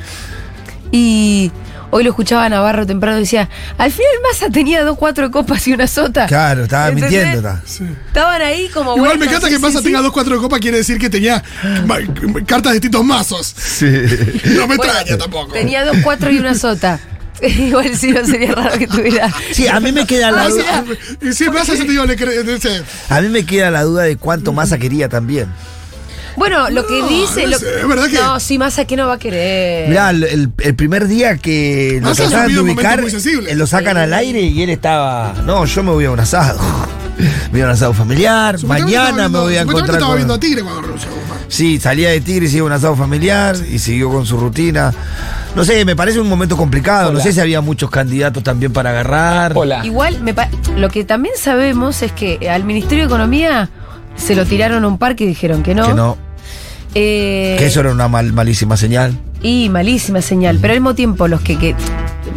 Y 0.92 1.52
hoy 1.92 2.04
lo 2.04 2.10
escuchaba 2.10 2.48
Navarro 2.48 2.86
temprano 2.86 3.18
y 3.18 3.20
decía, 3.20 3.48
al 3.78 3.90
final 3.92 4.10
Massa 4.28 4.48
tenía 4.50 4.82
dos, 4.84 4.96
cuatro 4.98 5.30
copas 5.30 5.66
y 5.68 5.72
una 5.72 5.86
sota. 5.86 6.26
Claro, 6.26 6.64
estaba 6.64 6.88
¿Entendés? 6.88 7.10
mintiendo. 7.12 7.48
está. 7.48 7.62
Sí. 7.66 7.84
Estaban 8.08 8.42
ahí 8.42 8.68
como 8.68 8.96
Igual 8.96 9.10
bueno, 9.10 9.20
me 9.20 9.26
encanta 9.26 9.46
sí, 9.46 9.52
que 9.52 9.56
sí, 9.58 9.62
Massa 9.62 9.78
sí. 9.78 9.84
tenga 9.84 10.00
dos 10.02 10.12
cuatro 10.12 10.34
de 10.34 10.40
copa, 10.40 10.58
quiere 10.58 10.78
decir 10.78 10.98
que 10.98 11.08
tenía 11.10 11.42
cartas 12.46 12.72
de 12.72 12.80
distintos 12.80 13.04
mazos. 13.04 13.54
Sí. 13.56 13.86
No 13.86 14.66
me 14.66 14.76
Bueno, 14.76 14.84
extraña 14.92 15.18
tampoco. 15.18 15.52
Tenía 15.52 15.84
dos, 15.84 15.96
cuatro 16.02 16.30
y 16.30 16.38
una 16.38 16.54
sota. 16.54 16.98
Igual 17.48 17.96
sí, 17.96 18.12
no 18.12 18.24
sería 18.26 18.52
raro 18.54 18.78
que 18.78 18.86
tuviera. 18.86 19.32
Sí, 19.52 19.66
a 19.66 19.80
mí 19.80 19.92
me 19.92 20.06
queda 20.06 20.30
la 20.30 20.42
Ah, 20.42 20.48
duda. 20.48 20.84
sí, 21.20 21.28
y 21.28 21.32
si 21.32 21.44
yo 21.44 21.52
te 21.52 21.84
digo, 21.84 22.04
le 22.06 22.16
A 23.08 23.20
mí 23.20 23.28
me 23.28 23.44
queda 23.44 23.70
la 23.70 23.82
duda 23.82 24.02
de 24.02 24.16
cuánto 24.16 24.52
Massa 24.52 24.78
quería 24.78 25.08
también. 25.08 25.46
Bueno, 26.36 26.70
lo 26.70 26.86
que 26.86 27.02
dice. 27.08 27.42
no 27.44 27.48
lo- 27.50 27.58
sé, 27.58 27.80
es 27.80 27.88
verdad 27.88 28.06
que- 28.08 28.18
No, 28.18 28.40
sí, 28.40 28.56
Massa 28.58 28.84
que 28.84 28.96
no 28.96 29.06
va 29.06 29.14
a 29.14 29.18
querer. 29.18 29.88
Mirá, 29.88 30.10
el, 30.10 30.22
el- 30.24 30.50
el 30.58 30.74
primer 30.74 31.08
día 31.08 31.36
que 31.38 31.98
lo 32.00 32.08
Massa 32.08 32.22
trataban 32.28 32.54
de 32.54 32.60
ubicar, 32.60 33.00
eh, 33.04 33.54
lo 33.56 33.66
sacan 33.66 33.96
al 33.96 34.14
aire 34.14 34.40
y 34.40 34.62
él 34.62 34.70
estaba. 34.70 35.34
No, 35.44 35.64
yo 35.66 35.82
me 35.82 35.90
voy 35.90 36.04
a 36.04 36.10
un 36.10 36.20
asado. 36.20 36.60
Me 37.20 37.58
voy 37.58 37.60
a 37.62 37.64
un 37.66 37.70
asado 37.72 37.92
familiar. 37.92 38.62
Mañana 38.64 39.28
me 39.28 39.38
voy 39.40 39.56
a 39.56 39.62
encontrar 39.62 39.96
estaba 39.96 40.06
con. 40.12 40.16
viendo 40.16 40.34
a 40.34 40.40
Tigre 40.40 40.62
cuando. 40.62 40.94
Sí, 41.48 41.78
salía 41.78 42.08
de 42.10 42.20
Tigre 42.22 42.46
y 42.46 42.48
se 42.48 42.56
iba 42.58 42.64
a 42.64 42.66
un 42.68 42.72
asado 42.72 42.96
familiar 42.96 43.56
y 43.70 43.78
siguió 43.78 44.08
con 44.10 44.24
su 44.24 44.38
rutina. 44.38 44.94
No 45.56 45.64
sé, 45.64 45.84
me 45.84 45.96
parece 45.96 46.20
un 46.20 46.28
momento 46.28 46.56
complicado. 46.56 47.12
No 47.12 47.20
sé 47.20 47.32
si 47.32 47.40
había 47.40 47.60
muchos 47.60 47.90
candidatos 47.90 48.42
también 48.42 48.72
para 48.72 48.90
agarrar. 48.90 49.52
Hola. 49.56 49.84
Igual, 49.84 50.20
me 50.22 50.32
pa- 50.32 50.48
lo 50.76 50.88
que 50.88 51.04
también 51.04 51.34
sabemos 51.36 52.02
es 52.02 52.12
que 52.12 52.48
al 52.48 52.64
Ministerio 52.64 53.04
de 53.04 53.06
Economía 53.08 53.68
se 54.16 54.34
lo 54.36 54.46
tiraron 54.46 54.84
a 54.84 54.88
un 54.88 54.96
parque 54.98 55.24
y 55.24 55.26
dijeron 55.26 55.62
que 55.62 55.74
no. 55.74 55.86
Que 55.88 55.94
no. 55.94 56.16
Eh, 56.94 57.56
Que 57.58 57.66
eso 57.66 57.80
era 57.80 57.90
una 57.92 58.08
mal- 58.08 58.32
malísima 58.32 58.76
señal. 58.76 59.18
Y 59.42 59.68
malísima 59.70 60.22
señal. 60.22 60.58
Pero 60.60 60.72
al 60.74 60.80
mismo 60.80 60.94
tiempo, 60.94 61.26
los 61.28 61.40
que. 61.40 61.56
que 61.58 61.74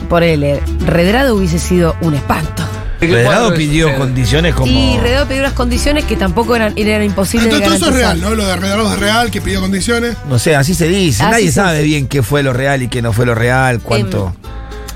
por 0.09 0.23
él, 0.23 0.59
Redrado 0.85 1.35
hubiese 1.35 1.59
sido 1.59 1.95
un 2.01 2.13
espanto. 2.15 2.62
Redrado 3.07 3.53
pidió 3.53 3.95
condiciones 3.95 4.53
como. 4.55 4.71
Y 4.71 4.97
Redrado 4.97 5.27
pidió 5.27 5.41
unas 5.41 5.53
condiciones 5.53 6.05
que 6.05 6.15
tampoco 6.15 6.55
eran, 6.55 6.73
eran 6.77 7.03
imposibles 7.03 7.49
de 7.49 7.57
Entonces 7.57 7.79
todo 7.79 7.89
eso 7.89 7.97
es 7.97 8.03
real, 8.03 8.21
¿no? 8.21 8.35
Lo 8.35 8.45
de 8.45 8.55
Redrados 8.55 8.93
es 8.93 8.99
real, 8.99 9.31
que 9.31 9.41
pidió 9.41 9.61
condiciones. 9.61 10.15
No 10.27 10.39
sé, 10.39 10.55
así 10.55 10.73
se 10.73 10.87
dice. 10.87 11.23
Así 11.23 11.31
Nadie 11.31 11.47
se 11.47 11.53
sabe 11.53 11.77
dice. 11.79 11.85
bien 11.85 12.07
qué 12.07 12.23
fue 12.23 12.43
lo 12.43 12.53
real 12.53 12.81
y 12.81 12.87
qué 12.87 13.01
no 13.01 13.13
fue 13.13 13.25
lo 13.25 13.35
real, 13.35 13.79
cuánto. 13.81 14.35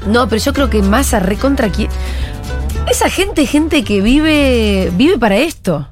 No, 0.06 0.27
pero 0.30 0.42
yo 0.42 0.54
creo 0.54 0.69
que 0.69 0.81
Massa 0.81 1.19
recontra 1.19 1.68
Esa 2.89 3.09
gente, 3.09 3.45
gente 3.45 3.83
que 3.83 4.01
vive, 4.01 4.92
vive 4.95 5.18
para 5.18 5.38
esto. 5.38 5.88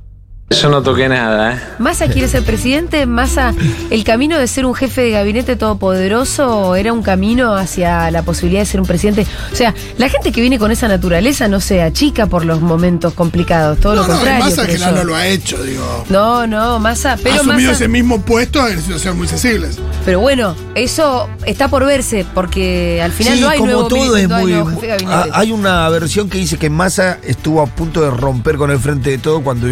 Yo 0.51 0.69
no 0.69 0.83
toqué 0.83 1.09
nada, 1.09 1.53
¿eh? 1.55 1.59
Massa 1.79 2.07
quiere 2.07 2.27
ser 2.27 2.43
presidente, 2.43 3.07
Massa, 3.07 3.51
el 3.89 4.03
camino 4.03 4.37
de 4.37 4.45
ser 4.45 4.67
un 4.67 4.75
jefe 4.75 5.01
de 5.01 5.09
gabinete 5.09 5.55
todopoderoso 5.55 6.75
era 6.75 6.93
un 6.93 7.01
camino 7.01 7.55
hacia 7.55 8.11
la 8.11 8.21
posibilidad 8.21 8.61
de 8.61 8.67
ser 8.67 8.79
un 8.79 8.85
presidente. 8.85 9.25
O 9.51 9.55
sea, 9.55 9.73
la 9.97 10.07
gente 10.07 10.31
que 10.31 10.41
viene 10.41 10.59
con 10.59 10.69
esa 10.69 10.87
naturaleza 10.87 11.47
no 11.47 11.59
se 11.59 11.81
achica 11.81 12.27
por 12.27 12.45
los 12.45 12.61
momentos 12.61 13.15
complicados, 13.15 13.79
todo 13.79 13.95
No, 13.95 14.01
lo 14.03 14.07
no, 14.07 14.13
contrario. 14.13 14.45
Massa 14.45 14.63
creo 14.63 14.73
general 14.75 14.93
yo. 14.95 14.99
no 15.01 15.03
lo 15.05 15.15
ha 15.15 15.27
hecho, 15.27 15.63
digo. 15.63 16.05
No, 16.09 16.45
no, 16.45 16.79
Massa, 16.79 17.17
pero 17.23 17.37
ha 17.37 17.39
asumido 17.39 17.71
Massa- 17.71 17.83
ese 17.83 17.87
mismo 17.87 18.21
puesto 18.21 18.67
en 18.67 18.79
situaciones 18.79 19.17
muy 19.17 19.27
sensibles. 19.27 19.79
Pero 20.05 20.19
bueno, 20.19 20.55
eso 20.75 21.27
está 21.47 21.69
por 21.69 21.85
verse, 21.87 22.23
porque 22.35 23.01
al 23.01 23.11
final 23.11 23.33
sí, 23.33 23.41
no 23.41 23.49
hay 23.49 23.57
como 23.57 23.71
nuevo, 23.71 23.87
todo 23.87 24.15
es 24.15 24.29
no 24.29 24.35
hay 24.35 24.43
muy. 24.43 24.51
nuevo 24.53 24.69
jefe 24.69 24.81
de 24.81 24.87
gabinete. 24.89 25.15
Ah, 25.33 25.39
Hay 25.39 25.51
una 25.51 25.89
versión 25.89 26.29
que 26.29 26.37
dice 26.37 26.57
que 26.59 26.69
Massa 26.69 27.17
estuvo 27.23 27.63
a 27.63 27.65
punto 27.65 28.01
de 28.01 28.11
romper 28.11 28.57
con 28.57 28.69
el 28.69 28.77
frente 28.77 29.09
de 29.09 29.17
todo 29.17 29.41
cuando 29.41 29.67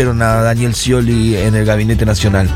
incluyeron 0.00 0.22
a 0.22 0.42
Daniel 0.42 0.74
Scioli 0.74 1.36
en 1.36 1.54
el 1.54 1.64
gabinete 1.66 2.06
nacional. 2.06 2.48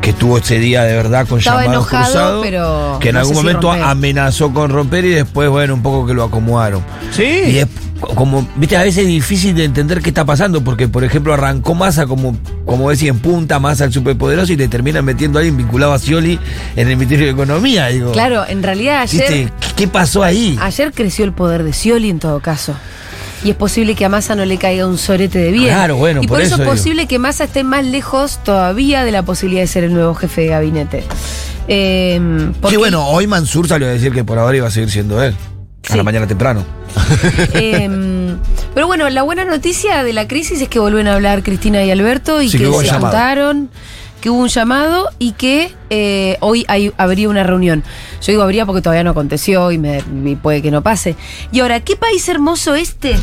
Que 0.00 0.12
tuvo 0.12 0.38
ese 0.38 0.58
día 0.58 0.84
de 0.84 0.94
verdad 0.94 1.26
con 1.26 1.38
Estaba 1.40 1.62
llamados 1.62 1.88
enojado, 1.92 2.04
cruzados, 2.12 2.44
pero 2.46 2.98
que 3.00 3.08
en 3.08 3.14
no 3.14 3.20
algún 3.20 3.34
si 3.34 3.40
momento 3.42 3.72
amenazó 3.72 4.54
con 4.54 4.70
romper 4.70 5.04
y 5.04 5.08
después, 5.10 5.50
bueno, 5.50 5.74
un 5.74 5.82
poco 5.82 6.06
que 6.06 6.14
lo 6.14 6.22
acomodaron. 6.24 6.82
Y 7.12 7.14
Sí. 7.16 7.58
es 7.58 7.66
como, 8.14 8.46
viste, 8.56 8.76
a 8.76 8.84
veces 8.84 9.02
es 9.02 9.08
difícil 9.08 9.54
de 9.56 9.64
entender 9.64 10.00
qué 10.00 10.10
está 10.10 10.24
pasando, 10.24 10.62
porque 10.62 10.86
por 10.86 11.02
ejemplo 11.02 11.34
arrancó 11.34 11.74
Massa 11.74 12.06
como, 12.06 12.36
como 12.64 12.88
decía, 12.90 13.10
en 13.10 13.18
punta, 13.18 13.58
Massa 13.58 13.84
el 13.84 13.92
superpoderoso, 13.92 14.52
y 14.52 14.56
le 14.56 14.68
terminan 14.68 15.04
metiendo 15.04 15.38
a 15.38 15.40
alguien 15.40 15.56
vinculado 15.56 15.92
a 15.92 15.98
Scioli 15.98 16.38
en 16.76 16.88
el 16.88 16.96
Ministerio 16.96 17.26
de 17.26 17.32
Economía. 17.32 17.88
Digo, 17.88 18.12
Claro, 18.12 18.46
en 18.48 18.62
realidad 18.62 19.00
ayer, 19.02 19.20
¿viste? 19.28 19.52
¿Qué- 19.60 19.74
¿Qué 19.74 19.88
pasó 19.88 20.22
ahí? 20.22 20.56
ayer 20.62 20.92
creció 20.94 21.24
el 21.24 21.32
poder 21.32 21.64
de 21.64 21.72
Scioli 21.72 22.08
en 22.08 22.20
todo 22.20 22.38
caso. 22.40 22.74
Y 23.44 23.50
es 23.50 23.56
posible 23.56 23.94
que 23.94 24.04
a 24.04 24.08
Massa 24.08 24.34
no 24.34 24.44
le 24.44 24.56
caiga 24.58 24.86
un 24.86 24.98
sorete 24.98 25.38
de 25.38 25.52
bien. 25.52 25.66
Claro, 25.66 25.96
bueno, 25.96 26.20
y 26.22 26.26
por, 26.26 26.36
por 26.38 26.40
eso, 26.42 26.54
eso 26.54 26.62
es 26.62 26.66
digo. 26.68 26.70
posible 26.76 27.06
que 27.06 27.18
Massa 27.18 27.44
esté 27.44 27.62
más 27.64 27.84
lejos 27.84 28.40
todavía 28.44 29.04
de 29.04 29.12
la 29.12 29.22
posibilidad 29.22 29.62
de 29.62 29.66
ser 29.68 29.84
el 29.84 29.92
nuevo 29.94 30.14
jefe 30.14 30.42
de 30.42 30.46
gabinete. 30.48 31.04
Eh, 31.68 32.20
porque- 32.60 32.74
Sí, 32.74 32.78
bueno, 32.78 33.06
hoy 33.08 33.26
Mansur 33.26 33.68
salió 33.68 33.86
a 33.86 33.90
decir 33.90 34.12
que 34.12 34.24
por 34.24 34.38
ahora 34.38 34.56
iba 34.56 34.66
a 34.66 34.70
seguir 34.70 34.90
siendo 34.90 35.22
él. 35.22 35.34
A 35.90 35.96
la 35.96 36.02
mañana 36.02 36.26
temprano. 36.26 36.64
Eh, 37.54 38.34
pero 38.74 38.86
bueno, 38.86 39.08
la 39.10 39.22
buena 39.22 39.44
noticia 39.44 40.02
de 40.04 40.12
la 40.12 40.28
crisis 40.28 40.60
es 40.60 40.68
que 40.68 40.78
vuelven 40.78 41.08
a 41.08 41.14
hablar 41.14 41.42
Cristina 41.42 41.82
y 41.84 41.90
Alberto 41.90 42.42
y 42.42 42.48
Sí, 42.50 42.58
que, 42.58 42.64
que 42.70 42.70
se 42.86 42.90
juntaron, 42.94 43.70
que 44.20 44.30
hubo 44.30 44.40
un 44.40 44.48
llamado 44.48 45.08
y 45.18 45.32
que 45.32 45.72
eh, 45.90 46.36
hoy 46.40 46.64
hay, 46.68 46.92
habría 46.96 47.28
una 47.28 47.42
reunión. 47.44 47.82
Yo 48.20 48.32
digo 48.32 48.42
habría 48.42 48.66
porque 48.66 48.82
todavía 48.82 49.04
no 49.04 49.10
aconteció 49.10 49.70
y, 49.72 49.78
me, 49.78 50.02
y 50.24 50.34
puede 50.36 50.60
que 50.62 50.70
no 50.70 50.82
pase. 50.82 51.16
Y 51.52 51.60
ahora, 51.60 51.80
¿qué 51.80 51.96
país 51.96 52.28
hermoso 52.28 52.74
este? 52.74 53.16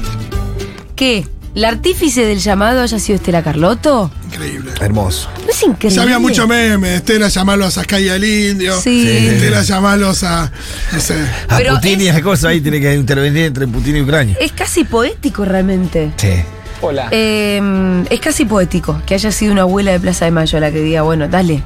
Que 0.95 1.25
la 1.53 1.69
artífice 1.69 2.25
del 2.25 2.39
llamado 2.39 2.81
haya 2.81 2.99
sido 2.99 3.15
Estela 3.17 3.41
Carlotto. 3.43 4.11
Increíble. 4.25 4.71
Hermoso. 4.81 5.29
¿No 5.45 5.49
es 5.51 5.63
increíble? 5.63 5.95
Ya 5.95 6.01
había 6.03 6.19
mucho 6.19 6.47
meme, 6.47 6.95
Estela 6.95 7.29
llamarlos 7.29 7.77
a 7.77 7.83
Sky 7.83 8.09
al 8.09 8.23
Indio. 8.23 8.79
Sí. 8.81 9.07
Estela 9.07 9.61
llamarlos 9.63 10.23
a. 10.23 10.51
No 10.91 10.99
sé. 10.99 11.15
A 11.47 11.57
Pero 11.57 11.75
Putin 11.75 12.01
y 12.01 12.07
es- 12.07 12.11
esa 12.15 12.21
cosa 12.21 12.49
ahí 12.49 12.59
tiene 12.61 12.81
que 12.81 12.93
intervenir 12.93 13.45
entre 13.45 13.67
Putin 13.67 13.97
y 13.97 14.01
Ucrania. 14.01 14.35
Es 14.41 14.51
casi 14.51 14.83
poético 14.83 15.45
realmente. 15.45 16.11
Sí. 16.17 16.33
Hola. 16.81 17.07
Eh, 17.11 18.03
es 18.09 18.19
casi 18.19 18.45
poético 18.45 19.01
que 19.05 19.13
haya 19.15 19.31
sido 19.31 19.51
una 19.51 19.61
abuela 19.63 19.91
de 19.91 19.99
Plaza 19.99 20.25
de 20.25 20.31
Mayo 20.31 20.59
la 20.59 20.71
que 20.71 20.81
diga, 20.81 21.01
bueno, 21.03 21.27
dale, 21.27 21.63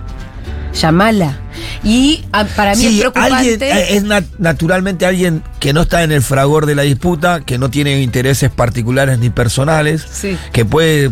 llamala. 0.74 1.38
Y 1.84 2.25
ah, 2.32 2.46
para 2.56 2.75
mí 2.75 2.86
es 2.86 3.00
preocupante. 3.00 3.36
alguien, 3.36 3.63
eh, 3.63 3.86
es 3.96 4.04
nat- 4.06 4.25
naturalmente 4.38 5.06
alguien 5.06 5.44
que 5.60 5.74
no 5.74 5.82
está 5.82 6.04
en 6.04 6.12
el 6.12 6.22
fragor 6.22 6.66
de 6.66 6.75
la 6.75 6.84
disputa, 6.84 7.42
que 7.42 7.58
no 7.58 7.70
tiene 7.70 8.01
intereses 8.01 8.50
particulares 8.51 9.20
ni 9.20 9.30
personales, 9.30 10.06
Sí. 10.12 10.38
que 10.54 10.66
puede 10.66 11.12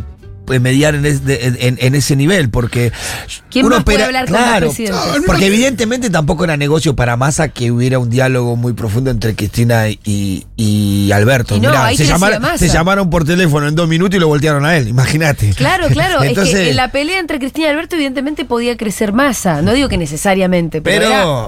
mediar 0.59 0.95
en, 0.95 1.05
es- 1.05 1.25
de- 1.25 1.57
en- 1.59 1.77
en 1.79 1.95
ese 1.95 2.15
nivel, 2.15 2.49
porque 2.49 2.91
¿Quién 3.51 3.67
más 3.67 3.83
puede 3.83 4.03
hablar 4.03 4.25
con 4.25 4.33
los 4.33 4.41
claro, 4.41 4.73
porque 5.25 5.41
que- 5.41 5.47
evidentemente 5.47 6.09
tampoco 6.09 6.43
era 6.45 6.55
negocio 6.57 6.95
para 6.95 7.17
Massa 7.17 7.49
que 7.49 7.71
hubiera 7.71 7.99
un 7.99 8.09
diálogo 8.09 8.55
muy 8.55 8.73
profundo 8.73 9.11
entre 9.11 9.35
Cristina 9.35 9.89
y, 9.89 10.45
y 10.55 11.11
Alberto. 11.11 11.55
Y 11.55 11.59
no, 11.59 11.69
Mirá, 11.69 11.93
se, 11.95 12.05
llamaron, 12.05 12.41
Massa. 12.41 12.57
se 12.57 12.69
llamaron 12.69 13.09
por 13.09 13.25
teléfono 13.25 13.67
en 13.67 13.75
dos 13.75 13.87
minutos 13.87 14.15
y 14.17 14.19
lo 14.19 14.27
voltearon 14.27 14.65
a 14.65 14.77
él, 14.77 14.87
imagínate. 14.87 15.53
Claro, 15.55 15.87
claro. 15.91 16.21
es 16.23 16.29
Entonces, 16.29 16.55
que 16.55 16.69
en 16.71 16.75
la 16.75 16.91
pelea 16.91 17.19
entre 17.19 17.39
Cristina 17.39 17.67
y 17.67 17.69
Alberto, 17.71 17.95
evidentemente 17.95 18.45
podía 18.45 18.77
crecer 18.77 19.13
masa. 19.13 19.61
No 19.61 19.73
digo 19.73 19.89
que 19.89 19.97
necesariamente, 19.97 20.81
pero. 20.81 21.01
Pero 21.01 21.07
era, 21.07 21.47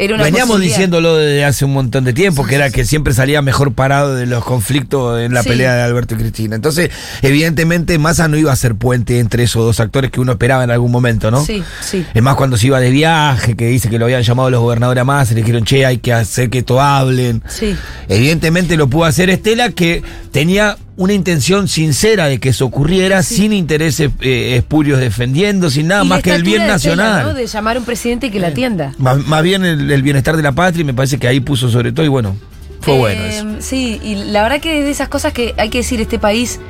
era 0.00 0.14
una 0.14 0.24
veníamos 0.24 0.58
diciéndolo 0.60 1.16
desde 1.16 1.44
hace 1.44 1.64
un 1.64 1.72
montón 1.74 2.04
de 2.04 2.12
tiempo, 2.12 2.44
que 2.46 2.54
era 2.54 2.70
que 2.70 2.84
siempre 2.84 3.12
salía 3.12 3.42
mejor 3.42 3.74
parado 3.74 4.14
de 4.14 4.26
los 4.26 4.42
conflictos 4.44 5.20
en 5.20 5.34
la 5.34 5.42
Sí. 5.42 5.48
pelea 5.50 5.74
de 5.74 5.82
Alberto 5.82 6.14
y 6.14 6.18
Cristina. 6.18 6.56
Entonces, 6.56 6.90
evidentemente, 7.22 7.98
Massa 7.98 8.26
no 8.28 8.36
iba 8.36 8.50
a 8.52 8.56
ser 8.56 8.74
puente 8.74 9.18
entre 9.18 9.42
esos 9.44 9.64
dos 9.64 9.78
actores 9.80 10.10
que 10.10 10.20
uno 10.20 10.32
esperaba 10.32 10.64
en 10.64 10.70
algún 10.70 10.90
momento, 10.90 11.30
¿no? 11.30 11.44
Sí, 11.44 11.62
sí. 11.80 12.04
Es 12.14 12.22
más, 12.22 12.34
cuando 12.36 12.56
se 12.56 12.66
iba 12.68 12.80
de 12.80 12.90
viaje, 12.90 13.56
que 13.56 13.66
dice 13.66 13.88
que 13.90 13.98
lo 13.98 14.06
habían 14.06 14.22
llamado 14.22 14.50
los 14.50 14.60
gobernadores 14.60 15.02
a 15.02 15.04
Massa, 15.04 15.34
le 15.34 15.40
dijeron, 15.42 15.64
che, 15.64 15.84
hay 15.84 15.98
que 15.98 16.12
hacer 16.12 16.50
que 16.50 16.62
todos 16.62 16.80
hablen. 16.82 17.42
Sí. 17.48 17.76
Evidentemente 18.08 18.76
lo 18.76 18.88
pudo 18.88 19.04
hacer 19.04 19.30
Estela, 19.30 19.70
que 19.70 20.02
tenía 20.32 20.76
una 20.96 21.12
intención 21.12 21.68
sincera 21.68 22.26
de 22.26 22.38
que 22.38 22.50
eso 22.50 22.66
ocurriera, 22.66 23.22
sin 23.22 23.52
intereses 23.52 24.10
eh, 24.20 24.56
espurios 24.56 25.00
defendiendo, 25.00 25.70
sin 25.70 25.88
nada 25.88 26.04
Y 26.04 26.08
más 26.08 26.22
que 26.22 26.34
el 26.34 26.42
bien 26.42 26.62
de 26.62 26.68
nacional. 26.68 27.26
¿no? 27.28 27.34
De 27.34 27.46
llamar 27.46 27.76
a 27.76 27.78
un 27.80 27.86
presidente 27.86 28.30
que 28.30 28.38
la 28.38 28.48
atienda. 28.48 28.92
Más, 28.98 29.18
más 29.26 29.42
bien 29.42 29.64
el, 29.64 29.90
el 29.90 30.02
bienestar 30.02 30.36
de 30.36 30.42
la 30.42 30.52
patria, 30.52 30.82
y 30.82 30.84
me 30.84 30.94
parece 30.94 31.18
que 31.18 31.26
ahí 31.28 31.40
puso 31.40 31.70
sobre 31.70 31.92
todo, 31.92 32.04
y 32.04 32.08
bueno, 32.08 32.36
fue 32.80 32.94
Eh, 32.94 32.98
bueno 32.98 33.24
eso. 33.24 33.46
Sí, 33.60 34.00
y 34.02 34.16
la 34.16 34.42
verdad 34.42 34.60
que 34.60 34.80
es 34.80 34.84
de 34.84 34.90
esas 34.90 35.08
cosas 35.08 35.32
que 35.32 35.54
hay 35.56 35.70
que 35.70 35.78
decir, 35.78 36.00
este 36.00 36.18
país 36.18 36.60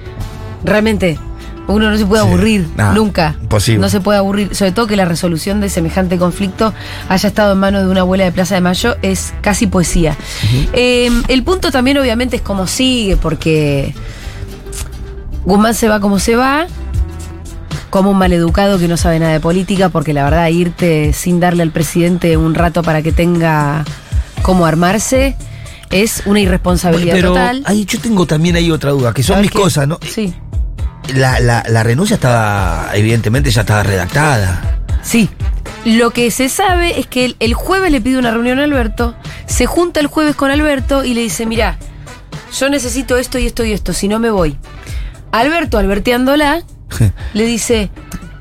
realmente 0.65 1.19
uno 1.71 1.91
no 1.91 1.97
se 1.97 2.05
puede 2.07 2.23
Sí. 2.23 2.29
aburrir 2.29 2.67
Nah, 2.77 2.93
nunca. 2.93 3.37
imposible. 3.41 3.81
No 3.81 3.89
se 3.89 4.01
puede 4.01 4.19
aburrir, 4.19 4.55
sobre 4.55 4.73
todo 4.73 4.87
que 4.87 4.97
la 4.97 5.05
resolución 5.05 5.61
de 5.61 5.69
semejante 5.69 6.19
conflicto 6.19 6.73
haya 7.09 7.29
estado 7.29 7.53
en 7.53 7.59
manos 7.59 7.83
de 7.85 7.89
una 7.91 8.01
abuela 8.01 8.25
de 8.25 8.33
Plaza 8.33 8.55
de 8.57 8.61
Mayo 8.61 8.97
es 9.03 9.33
casi 9.41 9.67
poesía. 9.67 10.17
Eh, 10.73 11.11
el 11.29 11.43
punto 11.45 11.71
también 11.71 11.99
obviamente 11.99 12.37
es 12.37 12.43
cómo 12.43 12.67
sigue, 12.67 13.17
porque 13.17 13.95
Guzmán 15.45 15.75
se 15.75 15.89
va 15.89 16.01
como 16.01 16.19
se 16.19 16.37
va, 16.37 16.67
como 17.89 18.11
un 18.11 18.19
maleducado 18.19 18.79
que 18.79 18.89
no 18.89 18.97
sabe 18.97 19.19
nada 19.19 19.33
de 19.33 19.41
política, 19.41 19.89
porque 19.89 20.13
la 20.13 20.25
verdad 20.25 20.49
irte 20.49 21.13
sin 21.13 21.41
darle 21.41 21.63
al 21.63 21.71
presidente 21.71 22.37
un 22.37 22.55
rato 22.55 22.83
para 22.83 23.03
que 23.03 23.11
tenga 23.13 23.85
cómo 24.43 24.67
armarse 24.67 25.37
es 25.91 26.23
una 26.25 26.39
irresponsabilidad 26.41 27.15
Pero 27.15 27.29
total. 27.31 27.63
ahí 27.67 27.85
yo 27.85 27.99
tengo 28.01 28.25
también 28.27 28.55
ahí 28.55 28.71
otra 28.71 28.93
duda, 28.93 29.13
que 29.13 29.23
son 29.25 29.41
mis 29.41 29.51
qué- 29.51 29.59
cosas, 29.59 29.89
¿no? 29.89 29.99
Sí, 30.09 30.33
La, 31.15 31.41
la, 31.41 31.63
la 31.69 31.83
renuncia 31.83 32.15
estaba, 32.15 32.91
evidentemente 32.95 33.51
ya 33.51 33.63
estaba 33.63 33.83
redactada. 33.83 34.79
sí. 35.03 35.29
Lo 35.87 36.11
que 36.11 36.31
se 36.31 36.51
sabe 36.51 37.01
es 37.01 37.07
que 37.07 37.25
el, 37.25 37.37
el 37.41 37.55
jueves 37.55 37.91
le 37.91 38.03
pide 38.03 38.19
una 38.19 38.31
reunión 38.31 38.59
a 38.59 38.65
Alberto, 38.65 39.15
se 39.47 39.65
junta 39.65 39.99
el 40.01 40.09
jueves 40.09 40.37
con 40.37 40.51
Alberto 40.51 41.05
y 41.05 41.15
le 41.15 41.23
dice, 41.23 41.47
mira, 41.47 41.79
yo 42.59 42.69
necesito 42.69 43.17
esto 43.17 43.39
y 43.39 43.47
esto 43.47 43.65
y 43.65 43.73
esto, 43.73 43.95
si 43.95 44.07
no 44.07 44.19
me 44.19 44.29
voy. 44.29 44.59
Alberto, 45.33 45.79
alberteándola, 45.79 46.63
le 47.33 47.47
dice, 47.47 47.91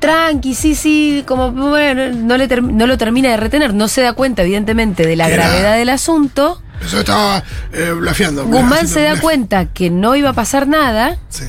tranqui, 0.00 0.54
sí, 0.54 0.74
sí, 0.74 1.24
como 1.26 1.50
bueno, 1.52 2.08
no, 2.14 2.36
le 2.36 2.46
no 2.60 2.86
lo 2.86 2.98
termina 2.98 3.30
de 3.30 3.38
retener, 3.38 3.72
no 3.72 3.88
se 3.88 4.02
da 4.02 4.12
cuenta 4.12 4.42
evidentemente 4.42 5.06
de 5.06 5.16
la 5.16 5.28
era- 5.28 5.46
gravedad 5.48 5.76
del 5.78 5.88
asunto. 5.88 6.60
Eso 6.84 6.98
estaba 7.00 7.42
eh, 7.72 7.94
blafiando. 7.96 8.44
Guzmán 8.44 8.86
se 8.86 9.00
da 9.00 9.12
blef. 9.12 9.22
cuenta 9.22 9.64
que 9.66 9.88
no 9.88 10.14
iba 10.14 10.30
a 10.30 10.34
pasar 10.34 10.66
nada 10.68 11.16
Sí. 11.30 11.44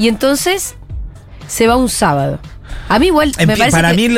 Y 0.00 0.08
entonces 0.08 0.74
se 1.46 1.66
va 1.68 1.76
un 1.76 1.88
sábado. 1.88 2.40
A 2.88 2.98
mí 2.98 3.06
igual 3.06 3.32
me 3.38 3.44
Empie- 3.44 3.58
parece 3.58 3.70
para 3.76 3.94
que- 3.94 4.08
mí, 4.08 4.16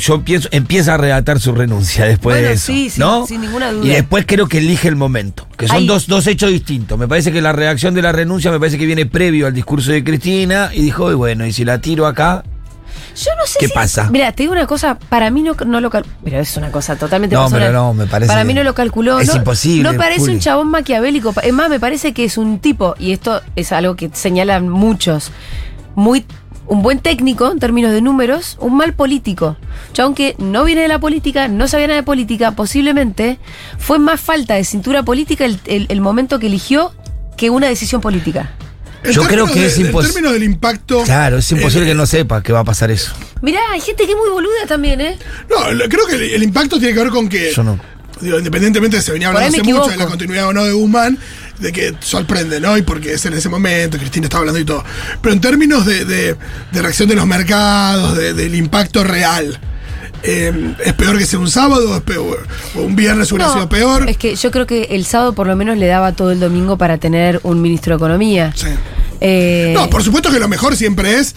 yo 0.00 0.22
pienso, 0.24 0.48
empieza 0.52 0.94
a 0.94 0.96
redactar 0.98 1.38
su 1.40 1.52
renuncia 1.54 2.04
después 2.04 2.34
Bueno, 2.36 2.48
de 2.48 2.54
eso. 2.54 2.66
sí, 2.66 2.90
sí, 2.90 3.00
¿no? 3.00 3.26
sin 3.26 3.40
ninguna 3.42 3.72
duda. 3.72 3.86
Y 3.86 3.88
después 3.90 4.24
creo 4.26 4.46
que 4.46 4.58
elige 4.58 4.88
el 4.88 4.96
momento, 4.96 5.46
que 5.56 5.68
son 5.68 5.76
Ahí. 5.78 5.86
dos, 5.86 6.06
dos 6.06 6.26
hechos 6.26 6.50
distintos. 6.50 6.98
Me 6.98 7.08
parece 7.08 7.32
que 7.32 7.40
la 7.40 7.52
reacción 7.52 7.94
de 7.94 8.02
la 8.02 8.12
renuncia 8.12 8.50
me 8.50 8.58
parece 8.58 8.76
que 8.78 8.84
viene 8.86 9.06
previo 9.06 9.46
al 9.46 9.54
discurso 9.54 9.90
de 9.92 10.02
Cristina 10.04 10.70
y 10.74 10.82
dijo, 10.82 11.10
y 11.10 11.14
bueno, 11.14 11.46
y 11.46 11.52
si 11.52 11.64
la 11.64 11.80
tiro 11.80 12.06
acá, 12.06 12.42
Yo 13.16 13.30
no 13.38 13.46
sé 13.46 13.58
¿Qué 13.60 13.68
si- 13.68 13.72
pasa? 13.74 14.08
Mira, 14.10 14.32
te 14.32 14.42
digo 14.42 14.52
una 14.52 14.66
cosa, 14.66 14.98
para 14.98 15.30
mí 15.30 15.42
no, 15.42 15.54
no 15.66 15.80
lo 15.80 15.90
cal- 15.90 16.04
Pero 16.24 16.38
es 16.40 16.56
una 16.56 16.70
cosa 16.72 16.96
totalmente 16.96 17.34
No, 17.36 17.42
personal. 17.42 17.68
pero 17.68 17.78
no, 17.78 17.94
me 17.94 18.06
parece 18.06 18.28
Para 18.28 18.44
mí 18.44 18.54
no 18.54 18.62
lo 18.64 18.74
calculó. 18.74 19.18
es 19.20 19.28
no, 19.28 19.36
imposible, 19.36 19.90
No 19.92 19.96
parece 19.98 20.20
Juli. 20.20 20.34
un 20.34 20.40
chabón 20.40 20.68
maquiavélico. 20.70 21.32
Es 21.42 21.52
más, 21.52 21.68
me 21.70 21.78
parece 21.80 22.12
que 22.12 22.24
es 22.24 22.38
un 22.38 22.58
tipo, 22.58 22.94
y 22.98 23.12
esto 23.12 23.40
es 23.56 23.70
algo 23.72 23.94
que 23.96 24.10
señalan 24.12 24.68
muchos, 24.68 25.30
muy. 25.94 26.24
Un 26.66 26.80
buen 26.80 26.98
técnico 26.98 27.52
en 27.52 27.58
términos 27.58 27.92
de 27.92 28.00
números, 28.00 28.56
un 28.58 28.74
mal 28.78 28.94
político. 28.94 29.58
Chabón 29.92 30.14
que 30.14 30.34
no 30.38 30.64
viene 30.64 30.80
de 30.80 30.88
la 30.88 30.98
política, 30.98 31.46
no 31.46 31.68
sabía 31.68 31.88
nada 31.88 32.00
de 32.00 32.04
política, 32.04 32.52
posiblemente 32.52 33.38
fue 33.76 33.98
más 33.98 34.18
falta 34.18 34.54
de 34.54 34.64
cintura 34.64 35.02
política 35.02 35.44
el, 35.44 35.60
el- 35.66 35.84
el 35.90 36.00
momento 36.00 36.38
que 36.38 36.46
eligió 36.46 36.92
que 37.36 37.50
una 37.50 37.66
decisión 37.68 38.00
política. 38.00 38.52
En 39.04 39.12
Yo 39.12 39.22
creo 39.24 39.46
que 39.46 39.60
de- 39.60 39.66
es 39.66 39.78
En 39.78 39.92
impos- 39.92 40.06
términos 40.06 40.32
del 40.32 40.42
impacto. 40.44 41.02
claro, 41.04 41.38
es 41.38 41.52
imposible 41.52 41.84
eh, 41.86 41.90
que 41.90 41.94
no 41.94 42.06
sepa 42.06 42.42
que 42.42 42.52
va 42.52 42.60
a 42.60 42.64
pasar 42.64 42.90
eso. 42.90 43.12
Mirá, 43.42 43.60
hay 43.72 43.80
gente 43.80 44.04
que 44.06 44.12
es 44.12 44.16
muy 44.18 44.30
boluda 44.30 44.66
también, 44.66 45.00
¿eh? 45.00 45.18
No, 45.50 45.70
lo- 45.72 45.88
creo 45.88 46.06
que 46.06 46.14
el, 46.16 46.22
el 46.22 46.42
impacto 46.42 46.78
tiene 46.78 46.94
que 46.94 47.00
ver 47.00 47.10
con 47.10 47.28
que. 47.28 47.52
Yo 47.54 47.62
no. 47.62 47.78
digo, 48.20 48.38
independientemente 48.38 48.96
de 48.96 49.02
se 49.02 49.12
venía 49.12 49.28
hablando 49.28 49.48
hace 49.48 49.62
mucho 49.62 49.88
de 49.90 49.96
la 49.96 50.06
continuidad 50.06 50.46
o 50.48 50.52
no 50.54 50.64
de 50.64 50.72
Guzmán, 50.72 51.18
de 51.58 51.72
que 51.72 51.94
sorprende, 52.00 52.60
¿no? 52.60 52.76
Y 52.78 52.82
porque 52.82 53.12
es 53.12 53.26
en 53.26 53.34
ese 53.34 53.48
momento, 53.48 53.98
Cristina 53.98 54.26
está 54.26 54.38
hablando 54.38 54.58
y 54.58 54.64
todo. 54.64 54.82
Pero 55.20 55.34
en 55.34 55.40
términos 55.40 55.84
de, 55.84 56.04
de- 56.06 56.36
de 56.72 56.82
reacción 56.82 57.08
de 57.08 57.14
los 57.16 57.26
mercados, 57.26 58.16
de- 58.16 58.32
del 58.32 58.54
impacto 58.54 59.04
real, 59.04 59.58
eh, 60.22 60.74
¿es 60.82 60.92
peor 60.94 61.18
que 61.18 61.26
sea 61.26 61.38
un 61.38 61.50
sábado 61.50 61.90
o, 61.90 61.96
es 61.96 62.02
peor, 62.02 62.46
o 62.74 62.80
un 62.80 62.96
viernes 62.96 63.30
hubiera 63.30 63.48
No, 63.48 63.52
sido 63.54 63.68
peor? 63.68 64.08
Es 64.08 64.16
que 64.16 64.34
yo 64.36 64.50
creo 64.50 64.66
que 64.66 64.84
el 64.92 65.04
sábado 65.04 65.34
por 65.34 65.46
lo 65.46 65.54
menos 65.54 65.76
le 65.76 65.86
daba 65.86 66.12
todo 66.12 66.30
el 66.30 66.40
domingo 66.40 66.78
para 66.78 66.96
tener 66.96 67.40
un 67.42 67.60
ministro 67.60 67.92
de 67.94 67.96
Economía. 67.98 68.52
Sí. 68.56 68.68
Eh, 69.26 69.72
No, 69.74 69.88
por 69.88 70.02
supuesto 70.02 70.30
que 70.30 70.38
lo 70.38 70.48
mejor 70.48 70.76
siempre 70.76 71.18
es 71.18 71.34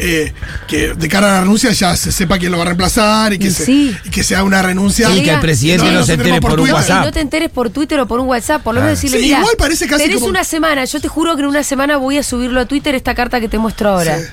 eh, 0.00 0.32
que 0.68 0.94
de 0.94 1.08
cara 1.08 1.26
a 1.28 1.32
la 1.32 1.40
renuncia 1.40 1.72
ya 1.72 1.96
se 1.96 2.12
sepa 2.12 2.38
quién 2.38 2.52
lo 2.52 2.58
va 2.58 2.62
a 2.62 2.66
reemplazar 2.66 3.32
y 3.32 3.38
que, 3.38 3.48
Y 3.48 3.50
se- 3.50 3.64
sí. 3.64 3.96
y 4.04 4.10
que 4.10 4.22
sea 4.22 4.44
una 4.44 4.62
renuncia. 4.62 5.10
Y 5.10 5.22
que 5.24 5.30
el 5.32 5.40
presidente 5.40 5.84
No, 5.86 5.92
no, 5.92 5.98
no 6.00 6.06
se 6.06 6.12
entere 6.12 6.40
por 6.40 6.52
por 6.52 6.60
un 6.60 6.68
y 6.68 6.72
WhatsApp. 6.72 7.04
no 7.04 7.12
te 7.12 7.20
enteres 7.20 7.50
por 7.50 7.70
Twitter 7.70 7.98
o 7.98 8.06
por 8.06 8.20
un 8.20 8.28
WhatsApp, 8.28 8.62
por 8.62 8.74
lo 8.74 8.80
Ah. 8.80 8.84
menos 8.84 8.98
decirle, 8.98 9.18
Sí, 9.18 9.24
mira, 9.26 9.38
igual 9.40 9.54
parece 9.58 9.86
casi 9.88 10.04
tenés 10.04 10.18
como- 10.18 10.28
una 10.28 10.44
semana, 10.44 10.84
yo 10.84 11.00
te 11.00 11.08
juro 11.08 11.34
que 11.34 11.42
en 11.42 11.48
una 11.48 11.64
semana 11.64 11.96
voy 11.96 12.16
a 12.16 12.22
subirlo 12.22 12.60
a 12.60 12.66
Twitter 12.66 12.94
esta 12.94 13.14
carta 13.16 13.40
que 13.40 13.48
te 13.48 13.58
muestro 13.58 13.88
ahora. 13.90 14.18
Sí. 14.20 14.24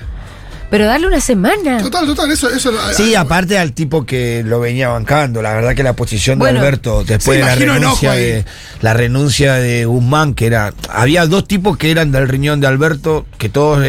Pero 0.70 0.86
darle 0.86 1.06
una 1.06 1.20
semana. 1.20 1.78
Total, 1.78 2.06
total, 2.06 2.30
eso. 2.30 2.50
eso 2.50 2.72
Sí, 2.92 3.14
aparte 3.14 3.58
al 3.58 3.72
tipo 3.72 4.04
que 4.04 4.42
lo 4.44 4.58
venía 4.58 4.88
bancando, 4.88 5.40
la 5.42 5.54
verdad 5.54 5.74
que 5.74 5.82
la 5.82 5.94
posición 5.94 6.38
Bueno, 6.38 6.60
de 6.60 6.66
Alberto 6.66 7.04
después 7.04 7.38
de 7.38 7.44
la 7.44 7.54
renuncia 7.54 8.12
de 8.12 8.44
la 8.80 8.94
renuncia 8.94 9.54
de 9.54 9.84
Guzmán, 9.84 10.34
que 10.34 10.46
era 10.46 10.74
había 10.88 11.26
dos 11.26 11.46
tipos 11.46 11.76
que 11.76 11.90
eran 11.90 12.10
del 12.10 12.28
riñón 12.28 12.60
de 12.60 12.66
Alberto, 12.66 13.26
que 13.38 13.48
todos 13.48 13.84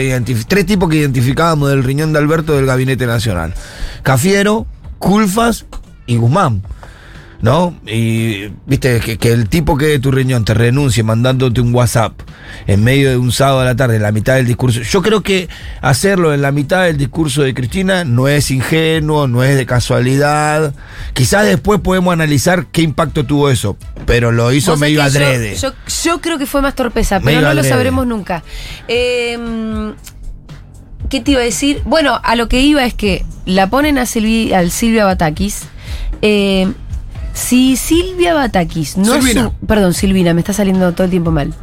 tres 0.47 0.65
tipos 0.65 0.89
que 0.89 0.97
identificábamos 0.97 1.69
del 1.69 1.83
riñón 1.83 2.13
de 2.13 2.19
Alberto 2.19 2.55
del 2.55 2.65
gabinete 2.65 3.07
nacional. 3.07 3.53
Cafiero, 4.03 4.67
Culfas 4.99 5.65
y 6.05 6.17
Guzmán. 6.17 6.61
¿No? 7.39 7.75
Y 7.85 8.47
viste 8.65 8.99
que, 8.99 9.17
que 9.19 9.31
el 9.31 9.47
tipo 9.47 9.77
que 9.77 9.85
de 9.85 9.99
tu 9.99 10.09
riñón 10.09 10.43
te 10.43 10.55
renuncie 10.55 11.03
mandándote 11.03 11.61
un 11.61 11.73
WhatsApp 11.73 12.13
en 12.65 12.83
medio 12.83 13.11
de 13.11 13.17
un 13.17 13.31
sábado 13.31 13.59
a 13.59 13.65
la 13.65 13.75
tarde, 13.75 13.97
en 13.97 14.01
la 14.01 14.11
mitad 14.11 14.35
del 14.37 14.47
discurso. 14.47 14.81
Yo 14.81 15.03
creo 15.03 15.21
que 15.21 15.47
hacerlo 15.81 16.33
en 16.33 16.41
la 16.41 16.51
mitad 16.51 16.85
del 16.85 16.97
discurso 16.97 17.43
de 17.43 17.53
Cristina 17.53 18.03
no 18.05 18.27
es 18.27 18.49
ingenuo, 18.49 19.27
no 19.27 19.43
es 19.43 19.55
de 19.55 19.67
casualidad. 19.67 20.73
Quizás 21.13 21.45
después 21.45 21.79
podemos 21.79 22.11
analizar 22.11 22.65
qué 22.71 22.81
impacto 22.81 23.23
tuvo 23.23 23.51
eso, 23.51 23.77
pero 24.07 24.31
lo 24.31 24.51
hizo 24.51 24.75
medio 24.75 24.97
yo- 24.97 25.03
adrede. 25.03 25.55
Yo, 25.57 25.73
yo 26.05 26.21
creo 26.21 26.39
que 26.39 26.47
fue 26.47 26.63
más 26.63 26.73
torpeza, 26.73 27.19
pero 27.19 27.25
Medio 27.37 27.41
no 27.41 27.53
lo 27.53 27.63
sabremos 27.63 28.07
nunca. 28.07 28.43
Eh, 28.87 29.93
¿Qué 31.09 31.21
te 31.21 31.31
iba 31.31 31.41
a 31.41 31.43
decir? 31.43 31.81
Bueno, 31.85 32.19
a 32.23 32.35
lo 32.35 32.49
que 32.49 32.61
iba 32.61 32.83
es 32.83 32.93
que 32.93 33.23
la 33.45 33.69
ponen 33.69 33.97
a 33.97 34.03
Silvi- 34.03 34.53
al 34.53 34.71
Silvia 34.71 35.05
Batakis. 35.05 35.61
Eh, 36.21 36.73
si 37.37 37.75
Silvia 37.77 38.33
Batakis 38.33 38.97
no 38.97 39.13
Silvina. 39.21 39.51
Perdón, 39.67 39.93
Silvina, 39.93 40.33
me 40.33 40.41
está 40.41 40.53
saliendo 40.53 40.91
todo 40.93 41.05
el 41.05 41.11
tiempo 41.11 41.31
mal. 41.31 41.53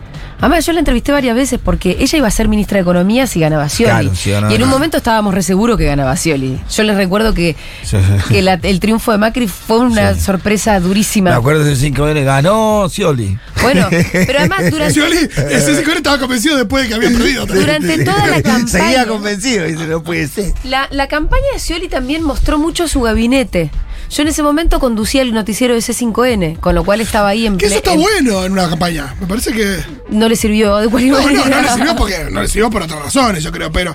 Además, 0.41 0.67
yo 0.67 0.73
la 0.73 0.81
entrevisté 0.81 1.11
varias 1.13 1.35
veces 1.37 1.59
porque 1.63 1.97
ella 2.01 2.19
iba 2.19 2.29
a 2.29 2.31
ser 2.31 2.49
ministra 2.49 2.77
de 2.77 2.83
Economía 2.83 3.27
si 3.27 3.41
ganaba 3.41 3.69
Scioli. 3.69 3.91
Claro, 3.93 4.15
si 4.15 4.31
ganaba. 4.31 4.53
y 4.53 4.57
en 4.57 4.63
un 4.65 4.69
momento 4.69 4.97
estábamos 4.99 5.33
re 5.33 5.43
seguros 5.43 5.79
que 5.79 5.85
ganaba 5.87 6.15
Scioli. 6.17 6.61
Yo 6.71 6.83
les 6.83 6.97
recuerdo 6.97 7.33
que, 7.35 7.57
Sí. 7.83 7.97
que 8.29 8.43
la- 8.43 8.55
el 8.63 8.79
triunfo 8.81 9.13
de 9.13 9.19
Macri 9.19 9.49
fue 9.49 9.79
una 9.79 10.15
Sí. 10.15 10.21
sorpresa 10.21 10.79
durísima. 10.81 11.31
Me 11.31 11.37
acuerdo 11.37 11.65
de 11.65 11.75
5 11.77 12.09
N 12.09 12.25
ganó 12.25 12.89
Scioli. 12.91 13.39
Bueno, 13.63 13.87
pero 14.13 14.41
además 14.41 14.71
durante, 14.71 14.93
Scioli, 14.93 15.17
ese 15.17 15.77
Scioli 15.77 15.97
estaba 15.99 16.19
convencido 16.19 16.57
después 16.57 16.83
de 16.83 16.89
que 16.89 16.95
había 16.95 17.09
perdido. 17.11 17.47
también. 17.47 17.67
durante 17.67 18.05
toda 18.05 18.27
la 18.27 18.43
campaña. 18.43 18.67
Seguía 18.67 19.07
convencido, 19.07 19.65
dice, 19.67 19.87
no 19.87 20.03
puede 20.03 20.29
ser. 20.29 20.53
La, 20.65 20.89
la 20.91 21.07
campaña 21.09 21.47
de 21.55 21.59
Scioli 21.61 21.89
también 21.89 22.23
mostró 22.23 22.59
mucho 22.59 22.87
su 22.89 23.01
gabinete. 23.03 23.71
Yo 24.11 24.23
en 24.23 24.29
ese 24.29 24.43
momento 24.43 24.79
conducía 24.81 25.23
el 25.23 25.33
noticiero 25.35 25.75
de 25.75 25.81
C5N, 25.81 26.59
con 26.61 26.75
lo 26.75 26.85
cual 26.85 27.01
estaba 27.01 27.29
ahí 27.29 27.47
en 27.47 27.57
Que 27.59 27.67
eso 27.67 27.77
está 27.77 27.93
en- 27.95 28.01
bueno 28.01 28.45
en 28.45 28.53
una 28.53 28.69
campaña. 28.69 29.15
Me 29.21 29.27
parece 29.27 29.53
que. 29.53 29.79
No 30.11 30.29
le 30.29 30.37
sirvió 30.37 30.77
de 30.77 30.89
cualquier 30.89 31.15
No, 31.15 31.23
manera. 31.23 31.49
no 31.49 31.63
le 31.63 31.69
sirvió 31.71 31.97
porque 31.97 32.29
no 32.31 32.43
le 32.43 32.49
sirvió 32.49 32.71
por 32.71 32.83
otras 32.83 33.01
razones, 33.03 33.43
yo 33.43 33.51
creo, 33.53 33.71
pero. 33.73 33.95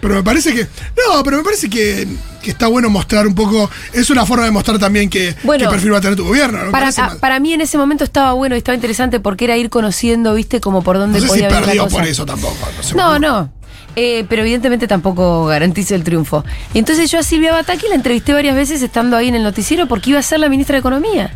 Pero 0.00 0.14
me 0.14 0.22
parece 0.22 0.54
que. 0.54 0.62
No, 0.62 1.24
pero 1.24 1.38
me 1.38 1.42
parece 1.42 1.68
que, 1.68 2.06
que 2.40 2.52
está 2.52 2.68
bueno 2.68 2.88
mostrar 2.88 3.26
un 3.26 3.34
poco. 3.34 3.68
Es 3.92 4.10
una 4.10 4.24
forma 4.24 4.44
de 4.44 4.52
mostrar 4.52 4.78
también 4.78 5.10
que, 5.10 5.34
Bueno, 5.42 5.64
qué 5.64 5.70
perfil 5.70 5.92
va 5.92 5.98
a 5.98 6.00
tener 6.00 6.16
tu 6.16 6.24
gobierno. 6.24 6.70
Para, 6.70 6.88
a- 6.90 7.16
para 7.18 7.40
mí 7.40 7.52
en 7.52 7.62
ese 7.62 7.76
momento 7.78 8.04
estaba 8.04 8.32
bueno 8.34 8.54
y 8.54 8.58
estaba 8.58 8.76
interesante 8.76 9.18
porque 9.18 9.46
era 9.46 9.56
ir 9.56 9.70
conociendo, 9.70 10.34
viste, 10.34 10.60
como 10.60 10.82
por 10.82 10.98
dónde 10.98 11.18
no 11.20 11.26
sé 11.26 11.32
si 11.34 11.40
podía 11.42 11.50
la 11.50 11.66
perdió 11.66 11.88
por 11.88 12.06
eso 12.06 12.24
tampoco. 12.24 12.56
No, 12.76 12.82
sé. 12.84 12.94
No, 12.94 13.18
no. 13.18 13.52
Eh, 14.00 14.24
pero 14.28 14.42
evidentemente 14.42 14.86
tampoco 14.86 15.46
garantiza 15.46 15.96
el 15.96 16.04
triunfo. 16.04 16.44
Y 16.72 16.78
entonces 16.78 17.10
yo 17.10 17.18
a 17.18 17.24
Silvia 17.24 17.50
Bataki 17.52 17.88
la 17.88 17.96
entrevisté 17.96 18.32
varias 18.32 18.54
veces 18.54 18.80
estando 18.80 19.16
ahí 19.16 19.26
en 19.26 19.34
el 19.34 19.42
noticiero 19.42 19.88
porque 19.88 20.10
iba 20.10 20.20
a 20.20 20.22
ser 20.22 20.38
la 20.38 20.48
ministra 20.48 20.74
de 20.74 20.78
Economía. 20.80 21.32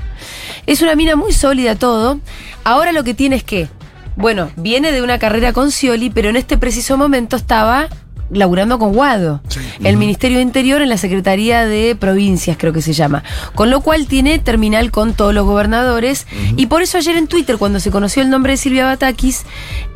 Es 0.66 0.81
una 0.81 0.95
mina 0.95 1.16
muy 1.16 1.33
sólida 1.33 1.75
todo. 1.75 2.21
Ahora 2.62 2.92
lo 2.92 3.02
que 3.02 3.14
tiene 3.14 3.35
es 3.35 3.42
que, 3.42 3.66
bueno, 4.14 4.49
viene 4.54 4.92
de 4.92 5.02
una 5.02 5.19
carrera 5.19 5.52
con 5.52 5.73
Scioli, 5.73 6.11
pero 6.11 6.28
en 6.28 6.37
este 6.37 6.57
preciso 6.57 6.97
momento 6.97 7.35
estaba 7.35 7.88
laburando 8.31 8.78
con 8.78 8.92
Guado, 8.95 9.42
Sí. 9.49 9.59
el 9.83 9.97
Ministerio 9.97 10.38
de 10.38 10.42
Interior 10.45 10.81
en 10.83 10.88
la 10.88 10.97
Secretaría 10.99 11.66
de 11.66 11.97
Provincias, 11.97 12.57
creo 12.57 12.73
que 12.73 12.81
se 12.81 12.92
llama. 12.92 13.25
Con 13.57 13.71
lo 13.71 13.81
cual 13.81 14.07
tiene 14.07 14.38
terminal 14.38 14.92
con 14.92 15.14
todos 15.14 15.35
los 15.35 15.45
gobernadores. 15.45 16.28
Y 16.57 16.66
por 16.66 16.81
eso 16.81 16.97
ayer 16.97 17.16
en 17.16 17.26
Twitter, 17.26 17.59
cuando 17.59 17.81
se 17.81 17.90
conoció 17.90 18.23
el 18.23 18.31
nombre 18.31 18.52
de 18.52 18.57
Silvia 18.57 18.87
Batakis, 18.87 19.42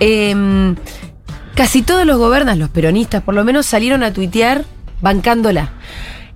eh, 0.00 0.75
casi 1.56 1.82
todos 1.82 2.06
los 2.06 2.18
gobernantes, 2.18 2.60
los 2.60 2.68
peronistas 2.68 3.22
por 3.22 3.34
lo 3.34 3.42
menos, 3.42 3.66
salieron 3.66 4.04
a 4.04 4.12
tuitear 4.12 4.64
bancándola. 5.00 5.72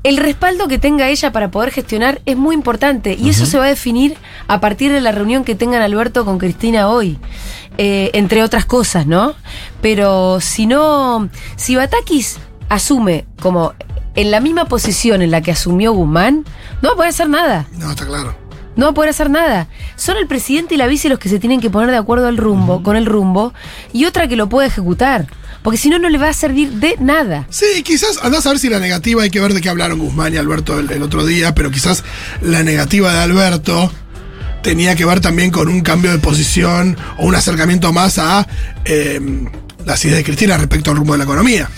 El 0.03 0.17
respaldo 0.17 0.67
que 0.67 0.79
tenga 0.79 1.09
ella 1.11 1.31
para 1.31 1.51
poder 1.51 1.71
gestionar 1.71 2.23
es 2.25 2.37
muy 2.37 2.55
importante 2.55 3.17
y 3.21 3.29
eso 3.29 3.45
se 3.45 3.59
va 3.59 3.67
a 3.67 3.69
definir 3.69 4.17
a 4.49 4.59
partir 4.59 4.91
de 4.91 5.03
la 5.03 5.13
reunión 5.13 5.45
que 5.45 5.55
tengan 5.55 5.83
Alberto 5.83 6.25
con 6.25 6.39
Cristina 6.39 6.89
hoy, 6.89 7.19
eh, 7.77 8.11
entre 8.15 8.43
otras 8.43 8.65
cosas, 8.65 9.07
¿no? 9.07 9.35
Pero 9.83 10.41
si 10.41 10.67
no, 10.67 11.29
si 11.57 11.77
Batakis 11.77 12.39
asume 12.71 13.27
como 13.43 13.75
en 14.15 14.31
la 14.31 14.41
misma 14.41 14.65
posición 14.65 15.21
en 15.21 15.31
la 15.31 15.43
que 15.43 15.51
asumió 15.51 15.93
Guzmán, 15.93 16.47
no 16.81 16.89
va 16.89 16.93
a 16.93 16.97
poder 16.97 17.11
hacer 17.11 17.29
nada. 17.29 17.67
No, 17.77 17.91
está 17.91 18.07
claro. 18.07 18.35
No 18.81 18.87
va 18.87 18.93
a 18.93 18.95
poder 18.95 19.11
hacer 19.11 19.29
nada. 19.29 19.69
Son 19.97 20.17
el 20.17 20.27
presidente 20.27 20.75
y 20.75 20.79
la 20.79 20.87
vice 20.87 21.11
los 21.11 21.19
que 21.19 21.29
se 21.29 21.39
tienen 21.39 21.61
que 21.61 21.69
poner 21.69 21.91
de 21.91 21.99
acuerdo 21.99 22.29
al 22.29 22.39
rumbo, 22.39 22.83
con 22.83 22.97
el 22.97 23.05
rumbo, 23.05 23.53
y 23.93 24.07
otra 24.07 24.27
que 24.27 24.37
lo 24.37 24.49
puede 24.49 24.69
ejecutar. 24.69 25.27
Porque 25.63 25.77
si 25.77 25.91
no, 25.91 25.99
no 25.99 26.09
le 26.09 26.17
va 26.17 26.31
a 26.31 26.33
servir 26.33 26.73
de 26.73 26.97
nada. 26.99 27.47
Sí, 27.51 27.83
quizás 27.85 28.19
andás 28.23 28.47
a 28.47 28.49
ver 28.49 28.59
si 28.59 28.71
la 28.71 28.79
negativa 28.79 29.23
hay 29.23 29.29
que 29.29 29.39
ver 29.39 29.53
de 29.53 29.61
qué 29.61 29.69
hablaron 29.69 29.99
Guzmán 29.99 30.33
y 30.33 30.39
Alberto 30.39 30.79
el, 30.79 30.91
el 30.91 31.03
otro 31.03 31.27
día, 31.27 31.55
pero 31.55 31.71
quizás 31.71 32.05
la 32.41 32.63
negativa 32.63 33.13
de 33.13 33.19
Alberto 33.19 33.93
tenía 34.63 34.97
que 34.97 35.05
ver 35.05 35.21
también 35.21 35.51
con 35.51 35.69
un 35.69 35.83
cambio 35.83 36.11
de 36.11 36.19
posición 36.19 36.97
o 37.19 37.27
un 37.27 37.35
acercamiento 37.35 37.93
más 37.93 38.17
a 38.17 38.49
eh, 38.87 39.21
las 39.85 40.03
ideas 40.07 40.17
de 40.17 40.25
Cristina 40.25 40.57
respecto 40.57 40.91
al 40.91 40.97
rumbo 40.97 41.13
de 41.13 41.19
la 41.19 41.25
economía. 41.25 41.69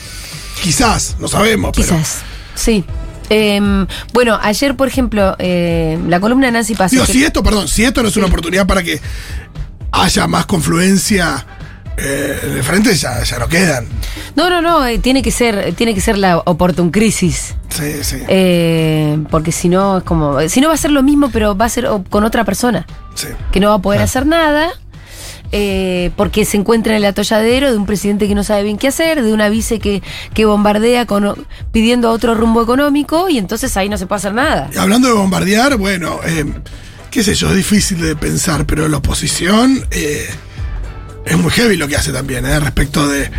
Quizás, 0.62 1.16
no 1.18 1.26
sabemos, 1.26 1.72
pero. 1.74 1.98
Quizás. 1.98 2.18
Sí. 2.54 2.84
Em, 3.32 3.86
bueno, 4.12 4.38
ayer, 4.42 4.76
por 4.76 4.88
ejemplo, 4.88 5.34
eh, 5.38 5.98
la 6.08 6.20
columna 6.20 6.46
de 6.46 6.52
Nancy 6.52 6.74
Paso. 6.74 6.94
Digo, 6.94 7.06
que- 7.06 7.12
si 7.12 7.24
esto, 7.24 7.42
perdón, 7.42 7.68
si 7.68 7.84
esto 7.84 8.02
no 8.02 8.08
es 8.08 8.16
una 8.16 8.26
oportunidad 8.26 8.66
para 8.66 8.82
que 8.82 9.00
haya 9.92 10.26
más 10.26 10.46
confluencia 10.46 11.46
eh, 11.96 12.38
el 12.56 12.62
frente, 12.62 12.94
ya, 12.94 13.22
ya 13.22 13.38
no 13.38 13.48
quedan. 13.48 13.86
No, 14.34 14.48
no, 14.48 14.62
no, 14.62 14.86
eh, 14.86 14.98
tiene 14.98 15.20
que 15.22 15.30
ser, 15.30 15.74
tiene 15.74 15.94
que 15.94 16.00
ser 16.00 16.16
la 16.16 16.38
oportun 16.38 16.90
crisis. 16.90 17.54
Sí, 17.68 18.02
sí. 18.02 18.16
Eh, 18.28 19.18
porque 19.30 19.52
si 19.52 19.68
no, 19.68 19.98
es 19.98 20.04
como. 20.04 20.40
Si 20.48 20.60
no 20.62 20.68
va 20.68 20.74
a 20.74 20.78
ser 20.78 20.90
lo 20.90 21.02
mismo, 21.02 21.30
pero 21.30 21.54
va 21.56 21.66
a 21.66 21.68
ser 21.68 21.86
con 22.08 22.24
otra 22.24 22.44
persona. 22.44 22.86
sí. 23.14 23.28
que 23.52 23.60
no 23.60 23.68
va 23.68 23.74
a 23.74 23.78
poder 23.82 24.00
hacer 24.00 24.24
nada. 24.24 24.70
Eh, 25.52 26.10
porque 26.16 26.44
se 26.44 26.56
encuentra 26.56 26.92
en 26.94 26.98
el 26.98 27.04
atolladero 27.04 27.70
de 27.70 27.76
un 27.76 27.86
presidente 27.86 28.26
que 28.26 28.34
no 28.34 28.42
sabe 28.42 28.62
bien 28.64 28.78
qué 28.78 28.88
hacer, 28.88 29.22
de 29.22 29.32
una 29.32 29.48
vice 29.50 29.78
que, 29.78 30.02
que 30.34 30.44
bombardea 30.46 31.06
con, 31.06 31.46
pidiendo 31.72 32.10
otro 32.10 32.34
rumbo 32.34 32.62
económico 32.62 33.28
y 33.28 33.38
entonces 33.38 33.76
ahí 33.76 33.88
no 33.88 33.98
se 33.98 34.06
puede 34.06 34.18
hacer 34.18 34.34
nada. 34.34 34.70
Y 34.74 34.78
Hablando 34.78 35.08
de 35.08 35.14
bombardear, 35.14 35.76
bueno, 35.76 36.18
eh, 36.26 36.44
qué 37.10 37.22
sé 37.22 37.34
yo, 37.34 37.50
es 37.50 37.56
difícil 37.56 38.00
de 38.00 38.16
pensar, 38.16 38.64
pero 38.66 38.88
la 38.88 38.96
oposición 38.96 39.86
eh, 39.90 40.26
es 41.26 41.36
muy 41.38 41.50
heavy 41.50 41.76
lo 41.76 41.86
que 41.86 41.96
hace 41.96 42.12
también, 42.12 42.44
respecto 42.62 43.06
de, 43.06 43.30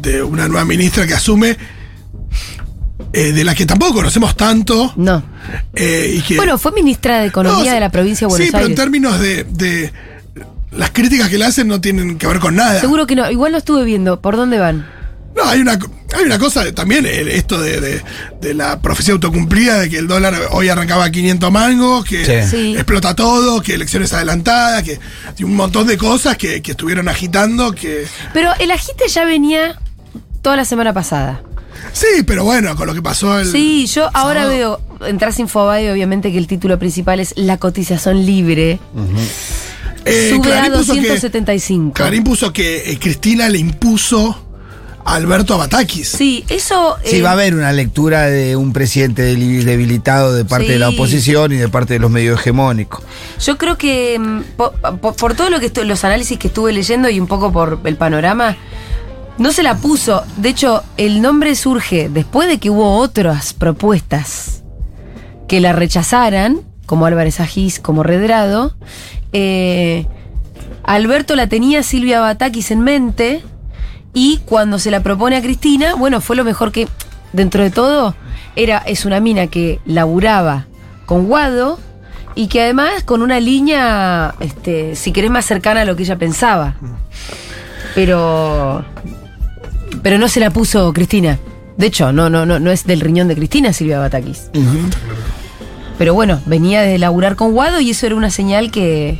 de 0.00 0.22
una 0.22 0.48
nueva 0.48 0.64
ministra 0.64 1.06
que 1.06 1.14
asume, 1.14 1.56
eh, 3.12 3.32
de 3.32 3.44
la 3.44 3.54
que 3.54 3.64
tampoco 3.64 3.94
conocemos 3.94 4.36
tanto. 4.36 4.92
No. 4.96 5.22
eh, 5.74 6.14
y 6.16 6.20
que, 6.22 6.36
Bueno, 6.36 6.58
fue 6.58 6.72
ministra 6.72 7.20
de 7.20 7.26
Economía 7.28 7.58
No, 7.58 7.64
sí, 7.64 7.70
de 7.74 7.80
la 7.80 7.90
provincia 7.90 8.26
de 8.26 8.30
Buenos 8.30 8.46
Sí, 8.46 8.52
pero 8.52 8.64
en 8.64 8.70
Aires. 8.72 8.80
términos 8.84 9.20
de, 9.20 9.44
de- 9.44 9.92
Las 10.70 10.90
críticas 10.90 11.28
que 11.28 11.38
le 11.38 11.44
hacen 11.46 11.66
no 11.68 11.80
tienen 11.80 12.18
que 12.18 12.26
ver 12.26 12.38
con 12.40 12.56
nada. 12.56 12.80
Seguro 12.80 13.06
que 13.06 13.16
no. 13.16 13.30
Igual 13.30 13.52
lo 13.52 13.58
estuve 13.58 13.84
viendo. 13.84 14.20
¿Por 14.20 14.36
dónde 14.36 14.58
van? 14.58 14.86
No, 15.36 15.44
hay 15.44 15.60
una, 15.60 15.78
hay 16.16 16.24
una 16.24 16.38
cosa 16.38 16.72
también, 16.72 17.06
eh, 17.06 17.36
esto 17.36 17.60
de, 17.60 17.80
de- 17.80 18.02
de 18.40 18.54
la 18.54 18.80
profecía 18.80 19.14
autocumplida, 19.14 19.78
de 19.78 19.88
que 19.88 19.98
el 19.98 20.08
dólar 20.08 20.34
hoy 20.50 20.68
arrancaba 20.68 21.04
a 21.04 21.10
500 21.12 21.52
mangos, 21.52 22.04
que 22.04 22.24
Sí. 22.44 22.50
Sí. 22.50 22.74
explota 22.74 23.14
todo, 23.14 23.60
que 23.62 23.74
elecciones 23.74 24.12
adelantadas, 24.12 24.82
que 24.82 24.98
y 25.36 25.44
un 25.44 25.54
montón 25.54 25.86
de 25.86 25.96
cosas 25.96 26.36
que, 26.36 26.60
que 26.60 26.72
estuvieron 26.72 27.08
agitando, 27.08 27.70
que... 27.72 28.04
Pero 28.34 28.50
el 28.58 28.70
agite 28.72 29.06
ya 29.06 29.24
venía 29.24 29.78
toda 30.42 30.56
la 30.56 30.64
semana 30.64 30.92
pasada. 30.92 31.40
Sí, 31.92 32.24
pero 32.26 32.42
bueno, 32.42 32.74
con 32.74 32.88
lo 32.88 32.94
que 32.94 33.02
pasó 33.02 33.38
el... 33.38 33.46
Sí, 33.52 33.86
yo 33.86 34.10
ahora 34.14 34.46
veo, 34.46 34.80
entras 35.06 35.38
Infobae, 35.38 35.92
obviamente 35.92 36.32
que 36.32 36.38
el 36.38 36.48
título 36.48 36.78
principal 36.80 37.20
es 37.20 37.34
La 37.36 37.58
cotización 37.58 38.26
libre. 38.26 38.80
Eh, 40.04 40.30
Sube 40.34 40.52
a 40.54 40.60
Clarín 40.62 40.72
puso 40.78 40.92
que- 40.94 41.00
275. 41.00 41.92
Clarín 41.94 42.24
puso 42.24 42.52
que 42.52 42.90
eh, 42.92 42.98
Cristina 42.98 43.48
le 43.48 43.58
impuso 43.58 44.44
a 45.04 45.14
Alberto 45.14 45.54
Abatakis. 45.54 46.08
Sí, 46.08 46.44
eso. 46.48 46.96
Sí, 47.04 47.16
eh, 47.16 47.22
va 47.22 47.30
a 47.30 47.32
haber 47.32 47.54
una 47.54 47.72
lectura 47.72 48.26
de 48.26 48.56
un 48.56 48.72
presidente 48.72 49.22
debilitado 49.22 50.34
de 50.34 50.44
parte 50.44 50.68
de 50.72 50.78
la 50.78 50.90
oposición 50.90 51.52
y 51.52 51.56
de 51.56 51.68
parte 51.68 51.94
de 51.94 52.00
los 52.00 52.10
medios 52.10 52.38
hegemónicos. 52.40 53.02
Yo 53.44 53.56
creo 53.56 53.78
que 53.78 54.18
mm, 54.18 54.40
po- 54.56 54.72
po- 55.00 55.12
por, 55.14 55.34
todo 55.34 55.48
lo 55.50 55.60
que 55.60 55.72
estu- 55.72 55.84
los 55.84 56.04
análisis 56.04 56.38
que 56.38 56.48
estuve 56.48 56.72
leyendo 56.72 57.08
y 57.08 57.20
un 57.20 57.26
poco 57.26 57.50
por 57.52 57.80
el 57.84 57.96
panorama, 57.96 58.56
no 59.38 59.52
se 59.52 59.62
la 59.62 59.76
puso. 59.76 60.24
De 60.36 60.50
hecho, 60.50 60.82
el 60.98 61.22
nombre 61.22 61.54
surge 61.54 62.08
después 62.10 62.48
de 62.48 62.58
que 62.58 62.68
hubo 62.70 62.96
otras 62.98 63.54
propuestas 63.54 64.62
que 65.48 65.60
la 65.60 65.72
rechazaran, 65.72 66.60
como 66.84 67.06
Álvarez 67.06 67.40
Agís, 67.40 67.80
como 67.80 68.02
Redrado. 68.02 68.76
Eh, 69.32 70.06
Alberto 70.84 71.36
la 71.36 71.46
tenía 71.46 71.82
Silvia 71.82 72.20
Batakis 72.20 72.70
en 72.70 72.80
mente 72.80 73.42
y 74.14 74.38
cuando 74.44 74.78
se 74.78 74.90
la 74.90 75.02
propone 75.02 75.36
a 75.36 75.42
Cristina, 75.42 75.94
bueno, 75.94 76.20
fue 76.20 76.34
lo 76.36 76.44
mejor 76.44 76.72
que, 76.72 76.88
dentro 77.32 77.62
de 77.62 77.70
todo, 77.70 78.14
era, 78.56 78.78
es 78.78 79.04
una 79.04 79.20
mina 79.20 79.46
que 79.46 79.80
laburaba 79.84 80.66
con 81.06 81.26
Guado 81.26 81.78
y 82.34 82.48
que 82.48 82.62
además 82.62 83.02
con 83.04 83.22
una 83.22 83.40
línea, 83.40 84.34
este, 84.40 84.94
si 84.96 85.12
querés, 85.12 85.30
más 85.30 85.44
cercana 85.44 85.82
a 85.82 85.84
lo 85.84 85.96
que 85.96 86.04
ella 86.04 86.16
pensaba. 86.16 86.76
Pero. 87.94 88.84
Pero 90.02 90.18
no 90.18 90.28
se 90.28 90.38
la 90.38 90.50
puso 90.50 90.92
Cristina. 90.92 91.38
De 91.76 91.86
hecho, 91.86 92.12
no, 92.12 92.30
no, 92.30 92.46
no, 92.46 92.60
no 92.60 92.70
es 92.70 92.86
del 92.86 93.00
riñón 93.00 93.28
de 93.28 93.34
Cristina 93.34 93.72
Silvia 93.72 93.98
Batakis. 93.98 94.50
Pero 95.98 96.14
bueno, 96.14 96.40
venía 96.46 96.82
de 96.82 96.96
laburar 96.98 97.34
con 97.36 97.52
Guado 97.52 97.80
y 97.80 97.90
eso 97.90 98.06
era 98.06 98.14
una 98.14 98.30
señal 98.30 98.70
que. 98.70 99.18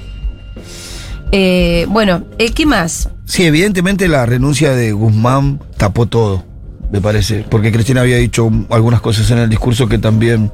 Eh, 1.33 1.87
bueno, 1.88 2.25
eh, 2.38 2.53
¿qué 2.53 2.64
más? 2.67 3.11
Sí, 3.27 3.45
evidentemente 3.45 4.09
la 4.09 4.25
renuncia 4.25 4.71
de 4.75 4.93
Guzmán 4.93 5.61
tapó 5.77 6.07
todo, 6.07 6.45
me 6.91 7.01
parece, 7.03 7.45
porque 7.51 7.71
Cristina 7.71 8.01
había 8.01 8.17
dicho 8.17 8.51
algunas 8.71 9.03
cosas 9.03 9.31
en 9.31 9.38
el 9.38 9.51
discurso 9.51 9.88
que 9.88 9.99
también 9.99 10.51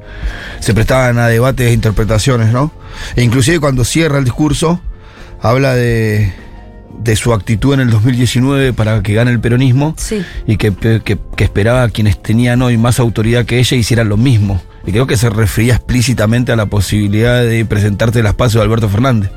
se 0.59 0.73
prestaban 0.73 1.17
a 1.17 1.27
debates 1.27 1.67
e 1.69 1.73
interpretaciones, 1.73 2.51
¿no? 2.51 2.71
E 3.15 3.23
inclusive 3.23 3.59
cuando 3.61 3.85
cierra 3.85 4.17
el 4.17 4.25
discurso, 4.25 4.81
habla 5.41 5.75
de, 5.75 6.33
de 7.01 7.15
su 7.15 7.31
actitud 7.33 7.75
en 7.75 7.79
el 7.79 7.89
2019 7.91 8.73
para 8.73 9.01
que 9.01 9.13
gane 9.13 9.31
el 9.31 9.39
peronismo 9.39 9.93
Sí. 9.97 10.25
y 10.45 10.57
que, 10.57 10.73
que- 10.75 11.17
que 11.37 11.43
esperaba 11.45 11.83
a 11.83 11.89
quienes 11.89 12.21
tenían 12.21 12.61
hoy 12.61 12.77
más 12.77 12.99
autoridad 12.99 13.45
que 13.45 13.59
ella 13.59 13.77
hicieran 13.77 14.09
lo 14.09 14.17
mismo. 14.17 14.61
Y 14.85 14.91
creo 14.91 15.07
que 15.07 15.17
se 15.17 15.29
refería 15.29 15.75
explícitamente 15.75 16.51
a 16.51 16.55
la 16.55 16.67
posibilidad 16.67 17.41
de 17.41 17.65
presentarte 17.65 18.19
el 18.19 18.25
espacio 18.27 18.59
de 18.59 18.65
Alberto 18.65 18.87
Fernández. 18.89 19.31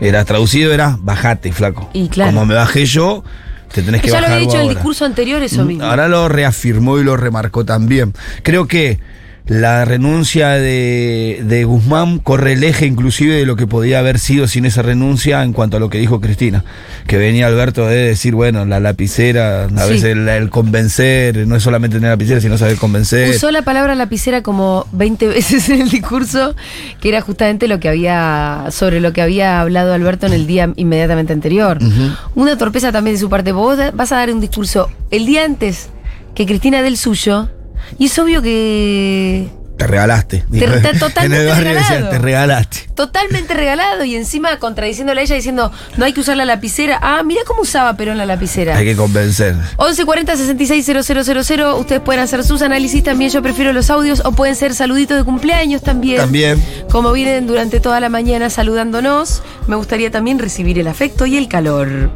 Era 0.00 0.24
traducido, 0.24 0.72
era 0.72 0.96
bajate, 1.00 1.52
flaco. 1.52 1.88
Y 1.92 2.08
claro. 2.08 2.32
Como 2.32 2.46
me 2.46 2.54
bajé 2.54 2.86
yo, 2.86 3.24
te 3.72 3.82
tenés 3.82 4.02
que 4.02 4.08
ya 4.08 4.16
lo 4.16 4.22
bajar 4.22 4.36
había 4.36 4.46
dicho 4.48 4.60
en 4.60 4.68
el 4.68 4.74
discurso 4.74 5.04
anterior 5.04 5.42
eso 5.42 5.64
Mm, 5.64 5.66
mismo. 5.66 5.84
Ahora 5.84 6.08
lo 6.08 6.28
reafirmó 6.28 6.98
y 6.98 7.04
lo 7.04 7.16
remarcó 7.16 7.64
también. 7.64 8.12
Creo 8.42 8.66
que 8.68 8.98
la 9.46 9.84
renuncia 9.84 10.48
de, 10.52 11.42
de 11.44 11.64
Guzmán 11.64 12.18
corre 12.18 12.54
el 12.54 12.64
eje 12.64 12.86
inclusive 12.86 13.34
de 13.36 13.44
lo 13.44 13.56
que 13.56 13.66
podía 13.66 13.98
haber 13.98 14.18
sido 14.18 14.48
sin 14.48 14.64
esa 14.64 14.80
renuncia 14.80 15.42
en 15.42 15.52
cuanto 15.52 15.76
a 15.76 15.80
lo 15.80 15.90
que 15.90 15.98
dijo 15.98 16.18
Cristina. 16.18 16.64
Que 17.06 17.18
venía 17.18 17.46
Alberto 17.46 17.86
de 17.86 17.96
decir, 17.96 18.34
bueno, 18.34 18.64
la 18.64 18.80
lapicera, 18.80 19.64
a 19.64 19.68
Sí. 19.68 19.74
veces 19.74 20.04
el, 20.04 20.26
el 20.30 20.48
convencer, 20.48 21.46
no 21.46 21.56
es 21.56 21.62
solamente 21.62 21.96
tener 21.98 22.10
lapicera, 22.10 22.40
sino 22.40 22.56
saber 22.56 22.78
convencer. 22.78 23.28
Usó 23.36 23.50
la 23.50 23.60
palabra 23.60 23.94
lapicera 23.94 24.42
como 24.42 24.86
20 24.92 25.28
veces 25.28 25.68
en 25.68 25.82
el 25.82 25.90
discurso, 25.90 26.56
que 27.02 27.10
era 27.10 27.20
justamente 27.20 27.68
lo 27.68 27.78
que 27.80 27.90
había, 27.90 28.68
sobre 28.70 29.00
lo 29.00 29.12
que 29.12 29.20
había 29.20 29.60
hablado 29.60 29.92
Alberto 29.92 30.26
en 30.26 30.32
el 30.32 30.46
día 30.46 30.72
inmediatamente 30.76 31.34
anterior. 31.34 31.78
Una 32.34 32.56
torpeza 32.56 32.92
también 32.92 33.16
de 33.16 33.20
su 33.20 33.28
parte. 33.28 33.52
Vos 33.52 33.76
vas 33.92 34.10
a 34.10 34.16
dar 34.16 34.30
un 34.30 34.40
discurso 34.40 34.88
el 35.10 35.26
día 35.26 35.44
antes 35.44 35.90
que 36.34 36.46
Cristina 36.46 36.80
del 36.80 36.96
suyo. 36.96 37.50
Y 37.98 38.06
es 38.06 38.18
obvio 38.18 38.42
que. 38.42 39.48
Te 39.76 39.88
regalaste. 39.88 40.44
Te- 40.52 40.66
totalmente 40.98 41.24
en 41.24 41.32
el 41.34 41.46
barrio 41.48 41.74
decían, 41.74 41.88
regalado. 41.88 42.10
te 42.10 42.18
regalaste. 42.20 42.78
Totalmente 42.94 43.54
regalado 43.54 44.04
y 44.04 44.14
encima 44.14 44.56
contradiciéndole 44.60 45.22
a 45.22 45.24
ella 45.24 45.34
diciendo 45.34 45.72
no 45.96 46.04
hay 46.04 46.12
que 46.12 46.20
usar 46.20 46.36
la 46.36 46.44
lapicera. 46.44 47.00
Ah, 47.02 47.22
mira 47.24 47.42
cómo 47.44 47.62
usaba 47.62 47.96
Perón 47.96 48.16
la 48.16 48.24
lapicera. 48.24 48.76
Hay 48.76 48.84
que 48.84 48.94
convencer. 48.94 49.54
1140 49.78 50.36
660000 50.36 51.64
Ustedes 51.74 52.00
pueden 52.02 52.22
hacer 52.22 52.44
sus 52.44 52.62
análisis 52.62 53.02
también. 53.02 53.32
Yo 53.32 53.42
prefiero 53.42 53.72
los 53.72 53.90
audios 53.90 54.22
o 54.24 54.30
pueden 54.30 54.54
ser 54.54 54.74
saluditos 54.74 55.16
de 55.16 55.24
cumpleaños 55.24 55.82
también. 55.82 56.18
También. 56.18 56.64
Como 56.88 57.10
vienen 57.12 57.48
durante 57.48 57.80
toda 57.80 57.98
la 57.98 58.08
mañana 58.08 58.50
saludándonos, 58.50 59.42
me 59.66 59.74
gustaría 59.74 60.12
también 60.12 60.38
recibir 60.38 60.78
el 60.78 60.86
afecto 60.86 61.26
y 61.26 61.36
el 61.36 61.48
calor. 61.48 62.12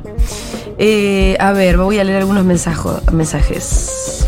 Eh, 0.79 1.37
a 1.41 1.51
ver, 1.51 1.77
voy 1.77 1.99
a 1.99 2.05
leer 2.05 2.19
algunos 2.19 2.45
mensajes. 2.45 4.25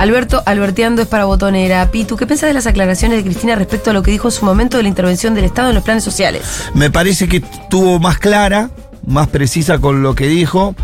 Alberto, 0.00 0.42
alberteando 0.46 1.02
es 1.02 1.08
para 1.08 1.26
botonera. 1.26 1.90
Pitu, 1.90 2.16
¿qué 2.16 2.26
piensas 2.26 2.48
de 2.48 2.54
las 2.54 2.66
aclaraciones 2.66 3.18
de 3.18 3.22
Cristina 3.22 3.54
respecto 3.54 3.90
a 3.90 3.92
lo 3.92 4.02
que 4.02 4.10
dijo 4.10 4.28
en 4.28 4.32
su 4.32 4.46
momento 4.46 4.78
de 4.78 4.84
la 4.84 4.88
intervención 4.88 5.34
del 5.34 5.44
Estado 5.44 5.68
en 5.68 5.74
los 5.74 5.84
planes 5.84 6.02
sociales? 6.02 6.42
Me 6.72 6.90
parece 6.90 7.28
que 7.28 7.36
estuvo 7.36 7.98
más 7.98 8.18
clara, 8.18 8.70
más 9.06 9.28
precisa 9.28 9.78
con 9.78 10.02
lo 10.02 10.14
que 10.14 10.26
dijo. 10.26 10.74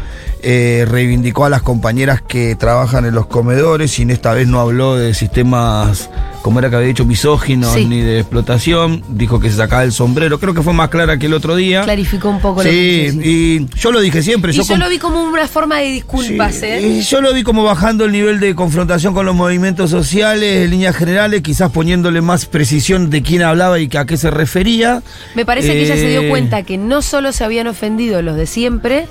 eh, 0.43 0.85
reivindicó 0.87 1.47
a 1.47 1.49
las 1.49 1.63
compañeras 1.63 2.21
que 2.21 2.57
trabajan 2.57 3.07
en 3.07 3.15
los 3.15 3.27
comedores 3.27 3.99
y 3.99 4.03
en 4.03 4.11
esta 4.11 4.35
vez 4.35 4.47
no 4.47 4.61
habló 4.61 4.97
de 4.97 5.15
sistemas, 5.15 6.11
como 6.47 6.61
era 6.61 6.71
que 6.71 6.77
había 6.77 6.87
dicho, 6.87 7.05
misóginos 7.05 7.73
Sí. 7.73 7.87
ni 7.87 8.03
de 8.03 8.21
explotación. 8.21 9.03
Dijo 9.09 9.41
que 9.41 9.51
se 9.51 9.57
sacaba 9.57 9.83
el 9.83 9.91
sombrero. 9.91 10.39
Creo 10.39 10.55
que 10.55 10.63
fue 10.63 10.73
más 10.73 10.91
clara 10.91 11.19
que 11.19 11.27
el 11.27 11.35
otro 11.35 11.57
día. 11.57 11.83
Clarificó 11.83 12.29
un 12.31 12.39
poco 12.41 12.63
lo 12.63 12.71
que 12.71 13.11
Sí, 13.11 13.21
sí. 13.21 13.67
y 13.75 13.79
yo 13.81 13.91
lo 13.91 13.99
dije 13.99 14.23
siempre. 14.23 14.53
Y 14.53 14.63
yo, 14.63 14.77
lo 14.77 14.89
vi 14.89 14.99
como 15.01 15.25
una 15.25 15.49
forma 15.49 15.79
de 15.81 15.91
disculpas, 15.91 16.55
Sí, 16.55 16.67
¿eh? 16.67 16.99
y 16.99 17.03
yo 17.03 17.21
lo 17.21 17.35
vi 17.35 17.43
como 17.43 17.65
bajando 17.65 18.05
el 18.05 18.13
nivel 18.13 18.39
de 18.39 18.55
confrontación 18.55 19.13
con 19.13 19.27
los 19.27 19.35
movimientos 19.35 19.91
sociales, 19.91 20.65
en 20.67 20.71
líneas 20.71 20.95
generales, 20.95 21.43
quizás 21.43 21.73
poniéndole 21.73 22.21
más 22.21 22.47
precisión 22.47 23.11
de 23.11 23.23
quién 23.23 23.43
hablaba 23.43 23.81
y 23.81 23.89
a 23.97 24.05
qué 24.05 24.17
se 24.17 24.31
refería. 24.31 25.03
Me 25.35 25.45
parece 25.45 25.73
que 25.73 25.83
ella 25.83 25.97
se 25.97 26.09
dio 26.11 26.21
Eh, 26.21 26.29
cuenta 26.29 26.63
que 26.63 26.79
no 26.79 27.03
solo 27.03 27.33
se 27.33 27.43
habían 27.43 27.67
ofendido 27.67 28.23
los 28.23 28.37
de 28.37 28.47
siempre, 28.47 29.09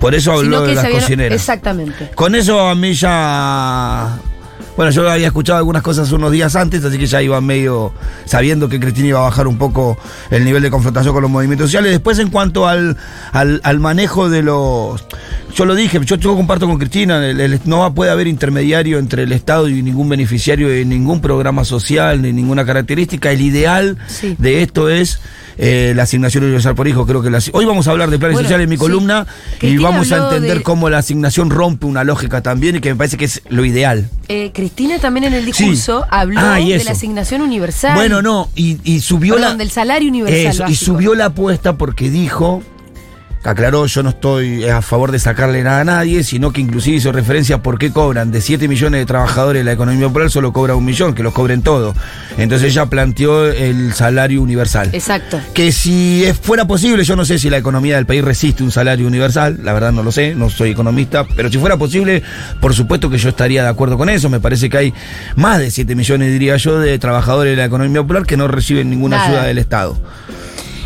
Por 0.00 0.16
eso 0.16 0.32
habló 0.32 0.62
de 0.62 0.74
las 0.74 0.88
cocineras. 0.88 1.32
Exactamente. 1.38 2.10
Con 2.16 2.34
eso 2.34 2.58
a 2.60 2.74
mí 2.74 2.92
ya. 2.94 4.18
Bueno, 4.76 4.92
yo 4.92 5.10
había 5.10 5.26
escuchado 5.26 5.58
algunas 5.58 5.82
cosas 5.82 6.10
unos 6.12 6.32
días 6.32 6.56
antes, 6.56 6.82
así 6.84 6.96
que 6.96 7.06
ya 7.06 7.20
iba 7.20 7.40
medio 7.40 7.92
sabiendo 8.24 8.68
que 8.68 8.80
Cristina 8.80 9.08
iba 9.08 9.18
a 9.18 9.22
bajar 9.24 9.46
un 9.46 9.58
poco 9.58 9.98
el 10.30 10.44
nivel 10.44 10.62
de 10.62 10.70
confrontación 10.70 11.12
con 11.12 11.22
los 11.22 11.30
movimientos 11.30 11.66
sociales. 11.68 11.90
Después, 11.90 12.18
en 12.18 12.30
cuanto 12.30 12.66
al, 12.66 12.96
al, 13.32 13.60
al 13.64 13.80
manejo 13.80 14.30
de 14.30 14.42
los. 14.42 15.04
Yo 15.54 15.64
lo 15.64 15.74
dije, 15.74 16.00
yo, 16.04 16.16
yo 16.16 16.36
comparto 16.36 16.66
con 16.66 16.78
Cristina, 16.78 17.26
el- 17.28 17.40
el- 17.40 17.60
no 17.64 17.92
puede 17.94 18.10
haber 18.10 18.26
intermediario 18.28 18.98
entre 18.98 19.24
el 19.24 19.32
Estado 19.32 19.68
y 19.68 19.82
ningún 19.82 20.08
beneficiario 20.08 20.68
de 20.68 20.84
ningún 20.84 21.20
programa 21.20 21.64
social, 21.64 22.22
ni 22.22 22.32
ninguna 22.32 22.64
característica. 22.64 23.32
El 23.32 23.40
ideal 23.42 23.98
Sí. 24.06 24.36
de 24.38 24.62
esto 24.62 24.88
es. 24.88 25.20
Eh, 25.58 25.92
la 25.96 26.04
asignación 26.04 26.44
universal 26.44 26.74
por 26.74 26.88
hijo, 26.88 27.06
creo 27.06 27.22
que 27.22 27.30
la, 27.30 27.40
hoy 27.52 27.64
vamos 27.64 27.88
a 27.88 27.90
hablar 27.92 28.10
de 28.10 28.18
planes 28.18 28.34
Bueno, 28.34 28.46
sociales 28.46 28.64
en 28.64 28.70
mi 28.70 28.76
sí. 28.76 28.80
columna 28.80 29.26
y 29.60 29.76
vamos 29.78 30.10
a 30.12 30.16
entender 30.24 30.58
de- 30.58 30.62
cómo 30.62 30.88
la 30.90 30.98
asignación 30.98 31.50
rompe 31.50 31.86
una 31.86 32.04
lógica 32.04 32.42
también 32.42 32.76
y 32.76 32.80
que 32.80 32.90
me 32.90 32.96
parece 32.96 33.16
que 33.16 33.24
es 33.26 33.42
lo 33.48 33.64
ideal. 33.64 34.08
Eh, 34.28 34.50
Cristina 34.54 34.98
también 34.98 35.24
en 35.24 35.34
el 35.34 35.44
discurso 35.44 36.00
Sí. 36.02 36.08
habló 36.10 36.40
Ah, 36.40 36.58
de 36.58 36.84
la 36.84 36.92
asignación 36.92 37.40
universal. 37.42 37.94
Bueno, 37.94 38.22
no, 38.22 38.48
y, 38.54 38.78
y 38.84 39.00
subió 39.00 39.34
Perdón, 39.34 39.50
la. 39.52 39.56
del 39.56 39.70
salario 39.70 40.08
universal. 40.08 40.46
Eso, 40.46 40.64
y 40.68 40.76
subió 40.76 41.14
la 41.14 41.26
apuesta 41.26 41.76
porque 41.76 42.10
dijo. 42.10 42.62
Aclaró, 43.42 43.86
yo 43.86 44.02
no 44.02 44.10
estoy 44.10 44.64
a 44.64 44.82
favor 44.82 45.12
de 45.12 45.18
sacarle 45.18 45.62
nada 45.62 45.80
a 45.80 45.84
nadie, 45.84 46.24
sino 46.24 46.52
que 46.52 46.60
inclusive 46.60 46.98
hizo 46.98 47.10
referencia 47.10 47.56
a 47.56 47.62
por 47.62 47.78
qué 47.78 47.90
cobran 47.90 48.30
de 48.30 48.42
7 48.42 48.68
millones 48.68 49.00
de 49.00 49.06
trabajadores 49.06 49.64
la 49.64 49.72
economía 49.72 50.08
popular, 50.08 50.30
solo 50.30 50.52
cobra 50.52 50.74
un 50.74 50.84
millón, 50.84 51.14
que 51.14 51.22
los 51.22 51.32
cobren 51.32 51.62
todo. 51.62 51.94
Entonces 52.36 52.70
ella 52.72 52.84
planteó 52.86 53.46
el 53.46 53.94
salario 53.94 54.42
universal. 54.42 54.90
Exacto. 54.92 55.40
Que 55.54 55.72
si 55.72 56.24
fuera 56.42 56.66
posible, 56.66 57.02
yo 57.02 57.16
no 57.16 57.24
sé 57.24 57.38
si 57.38 57.48
la 57.48 57.56
economía 57.56 57.96
del 57.96 58.04
país 58.04 58.22
resiste 58.22 58.62
un 58.62 58.70
salario 58.70 59.06
universal, 59.06 59.58
la 59.62 59.72
verdad 59.72 59.92
no 59.92 60.02
lo 60.02 60.12
sé, 60.12 60.34
no 60.34 60.50
soy 60.50 60.72
economista, 60.72 61.24
pero 61.34 61.50
si 61.50 61.56
fuera 61.56 61.78
posible, 61.78 62.22
por 62.60 62.74
supuesto 62.74 63.08
que 63.08 63.16
yo 63.16 63.30
estaría 63.30 63.62
de 63.62 63.70
acuerdo 63.70 63.96
con 63.96 64.10
eso. 64.10 64.28
Me 64.28 64.40
parece 64.40 64.68
que 64.68 64.76
hay 64.76 64.94
más 65.36 65.58
de 65.60 65.70
7 65.70 65.94
millones, 65.94 66.30
diría 66.30 66.58
yo, 66.58 66.78
de 66.78 66.98
trabajadores 66.98 67.52
de 67.52 67.56
la 67.56 67.64
economía 67.64 68.02
popular 68.02 68.26
que 68.26 68.36
no 68.36 68.48
reciben 68.48 68.90
ninguna 68.90 69.16
Nada. 69.16 69.28
ayuda 69.28 69.44
del 69.44 69.58
Estado. 69.58 69.96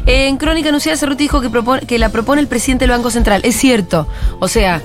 En 0.06 0.36
Crónica 0.36 0.68
anunciada 0.68 0.96
Cerruti 0.98 1.24
dijo 1.24 1.40
que, 1.40 1.50
propone- 1.50 1.86
que 1.86 1.98
la 1.98 2.10
propone 2.10 2.40
el 2.40 2.46
presidente 2.48 2.84
del 2.84 2.90
Banco 2.90 3.10
Central. 3.10 3.40
Es 3.44 3.56
cierto. 3.56 4.06
O 4.40 4.48
sea, 4.48 4.82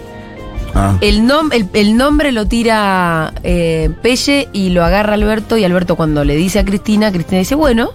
Ah. 0.75 0.95
el, 1.01 1.23
nom- 1.23 1.51
el, 1.51 1.67
el 1.73 1.97
nombre 1.97 2.31
lo 2.31 2.45
tira 2.45 3.33
eh, 3.43 3.89
Pelle 4.03 4.47
y 4.53 4.69
lo 4.69 4.83
agarra 4.85 5.15
Alberto. 5.15 5.57
Y 5.57 5.63
Alberto, 5.65 5.95
cuando 5.95 6.23
le 6.23 6.35
dice 6.35 6.59
a 6.59 6.65
Cristina, 6.65 7.11
Cristina 7.11 7.39
dice, 7.39 7.55
bueno, 7.55 7.89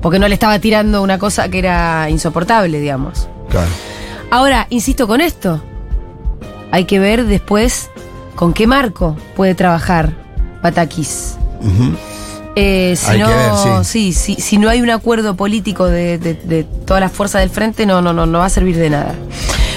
porque 0.00 0.18
no 0.18 0.26
le 0.26 0.34
estaba 0.34 0.58
tirando 0.58 1.02
una 1.02 1.18
cosa 1.18 1.48
que 1.50 1.58
era 1.58 2.08
insoportable, 2.08 2.80
digamos. 2.80 3.28
Claro. 3.50 3.68
Ahora, 4.30 4.66
insisto 4.70 5.06
con 5.06 5.20
esto. 5.20 5.62
Hay 6.70 6.84
que 6.84 6.98
ver 6.98 7.24
después 7.26 7.90
con 8.34 8.52
qué 8.54 8.66
marco 8.66 9.16
puede 9.36 9.54
trabajar 9.54 10.12
Batakis. 10.62 11.36
Eh, 12.56 12.96
si 12.96 13.06
Hay 13.10 13.18
que 13.18 13.24
no, 13.24 13.74
ver, 13.76 13.84
sí, 13.84 14.12
si, 14.12 14.34
si 14.34 14.58
no 14.58 14.68
hay 14.68 14.80
un 14.80 14.90
acuerdo 14.90 15.36
político 15.36 15.86
de, 15.86 16.18
de, 16.18 16.34
de 16.34 16.64
todas 16.64 17.00
las 17.00 17.12
fuerzas 17.12 17.42
del 17.42 17.50
frente, 17.50 17.86
no, 17.86 18.02
no, 18.02 18.12
no, 18.12 18.26
no 18.26 18.38
va 18.40 18.46
a 18.46 18.50
servir 18.50 18.76
de 18.76 18.90
nada. 18.90 19.14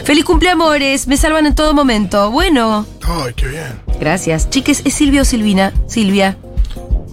Feliz 0.03 0.25
cumpleamores, 0.25 1.07
me 1.07 1.15
salvan 1.17 1.45
en 1.45 1.53
todo 1.53 1.73
momento. 1.75 2.31
Bueno, 2.31 2.87
Ay, 3.03 3.33
qué 3.35 3.47
bien. 3.49 3.79
gracias. 3.99 4.49
Chiques, 4.49 4.81
¿es 4.83 4.93
Silvia 4.95 5.21
o 5.21 5.25
Silvina? 5.25 5.73
Silvia, 5.87 6.37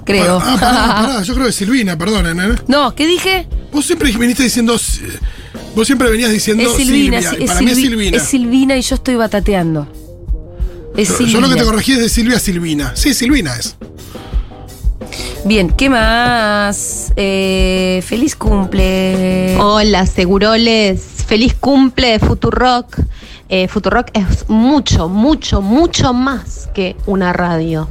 creo. 0.06 0.40
Ah, 0.42 0.56
pará, 0.58 1.06
pará, 1.06 1.22
yo 1.24 1.34
creo 1.34 1.46
que 1.46 1.52
Silvina, 1.52 1.98
perdonen, 1.98 2.40
¿eh? 2.40 2.54
no, 2.66 2.94
¿qué 2.94 3.06
dije? 3.06 3.46
Vos 3.70 3.84
siempre 3.84 4.10
viniste 4.12 4.42
diciendo. 4.44 4.72
Vos 5.76 5.86
siempre 5.86 6.10
venías 6.10 6.30
diciendo 6.32 6.62
Es 6.64 6.76
Silvina, 6.76 7.20
Silvia. 7.20 7.30
sí, 7.30 7.36
y 7.40 7.44
es, 7.44 7.50
para 7.50 7.60
mí 7.60 7.70
es 7.70 7.78
Silvi- 7.78 7.82
Silvina. 7.82 8.16
es 8.16 8.22
Silvina 8.22 8.76
y 8.78 8.82
yo 8.82 8.94
estoy 8.94 9.16
batateando. 9.16 9.86
Es 10.96 11.08
yo, 11.10 11.16
Silvina. 11.18 11.32
yo 11.34 11.40
lo 11.42 11.48
que 11.50 11.56
te 11.56 11.64
corregí 11.64 11.92
es 11.92 11.98
de 12.00 12.08
Silvia 12.08 12.38
a 12.38 12.40
Silvina. 12.40 12.92
Sí, 12.96 13.12
Silvina 13.12 13.54
es. 13.56 13.76
Bien, 15.44 15.70
¿qué 15.70 15.88
más? 15.88 17.12
Eh, 17.16 18.02
feliz 18.04 18.34
cumple. 18.36 19.56
Hola, 19.58 20.04
Seguroles. 20.04 21.00
Feliz 21.26 21.54
cumple 21.54 22.12
de 22.12 22.18
Futurock. 22.18 22.98
Eh, 23.48 23.68
Futurock 23.68 24.08
es 24.14 24.48
mucho, 24.48 25.08
mucho, 25.08 25.62
mucho 25.62 26.12
más 26.12 26.68
que 26.74 26.96
una 27.06 27.32
radio. 27.32 27.88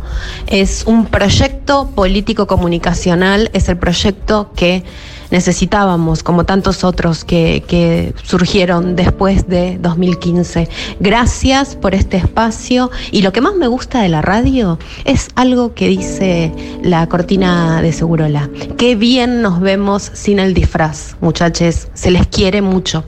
Es 0.48 0.84
un 0.86 1.06
proyecto 1.06 1.90
político-comunicacional, 1.96 3.50
es 3.54 3.70
el 3.70 3.78
proyecto 3.78 4.52
que 4.56 4.84
necesitábamos, 5.32 6.24
como 6.24 6.44
tantos 6.46 6.84
otros 6.84 7.24
que, 7.24 7.64
que 7.68 8.14
surgieron 8.24 8.96
después 8.96 9.48
de 9.48 9.78
2015. 9.82 10.70
Gracias 11.00 11.76
por 11.76 11.96
este 11.96 12.18
espacio 12.18 12.92
y 13.12 13.22
lo 13.22 13.32
que 13.32 13.42
más 13.42 13.56
me 13.56 13.68
gusta 13.68 14.02
de 14.02 14.10
la 14.10 14.22
radio 14.22 14.80
es 15.06 15.28
algo 15.36 15.74
que 15.74 15.88
dice 15.88 16.52
la 16.84 17.08
cortina 17.08 17.82
de 17.82 17.92
Segurola. 17.94 18.50
Qué 18.78 18.96
bien 18.96 19.42
nos 19.42 19.60
vemos 19.60 20.12
sin 20.14 20.40
el 20.40 20.54
disfraz, 20.54 21.16
muchachos, 21.22 21.88
se 21.94 22.12
les 22.12 22.28
quiere 22.28 22.62
mucho. 22.62 23.04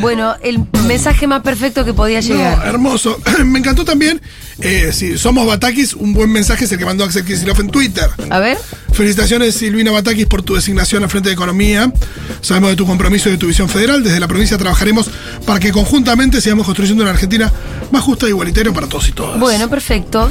Bueno, 0.00 0.34
el 0.42 0.60
mensaje 0.86 1.26
más 1.26 1.42
perfecto 1.42 1.84
que 1.84 1.92
podía 1.92 2.20
No, 2.20 2.26
llegar. 2.26 2.66
hermoso. 2.66 3.16
Me 3.44 3.58
encantó 3.58 3.84
también. 3.84 4.20
Eh, 4.60 4.90
si 4.92 5.16
somos 5.18 5.46
Batakis, 5.46 5.94
un 5.94 6.12
buen 6.14 6.30
mensaje 6.30 6.64
es 6.64 6.72
el 6.72 6.78
que 6.78 6.84
mandó 6.84 7.04
Axel 7.04 7.24
Kicillof 7.24 7.60
en 7.60 7.68
Twitter. 7.70 8.08
A 8.30 8.38
ver. 8.40 8.58
Felicitaciones, 8.92 9.54
Silvina 9.54 9.90
Batakis, 9.92 10.26
por 10.26 10.42
tu 10.42 10.54
designación 10.56 11.04
al 11.04 11.10
frente 11.10 11.28
de 11.28 11.34
Economía. 11.34 11.92
Sabemos 12.40 12.70
de 12.70 12.76
tu 12.76 12.86
compromiso 12.86 13.28
y 13.28 13.32
de 13.32 13.38
tu 13.38 13.46
visión 13.46 13.68
federal. 13.68 14.02
Desde 14.02 14.18
la 14.20 14.26
provincia 14.28 14.58
trabajaremos 14.58 15.10
para 15.46 15.60
que 15.60 15.70
conjuntamente 15.72 16.40
sigamos 16.40 16.66
construyendo 16.66 17.02
una 17.04 17.12
Argentina 17.12 17.52
más 17.92 18.02
justa 18.02 18.26
e 18.26 18.30
igualitaria 18.30 18.72
para 18.72 18.88
todos 18.88 19.08
y 19.08 19.12
todas. 19.12 19.38
Bueno, 19.38 19.68
perfecto. 19.68 20.30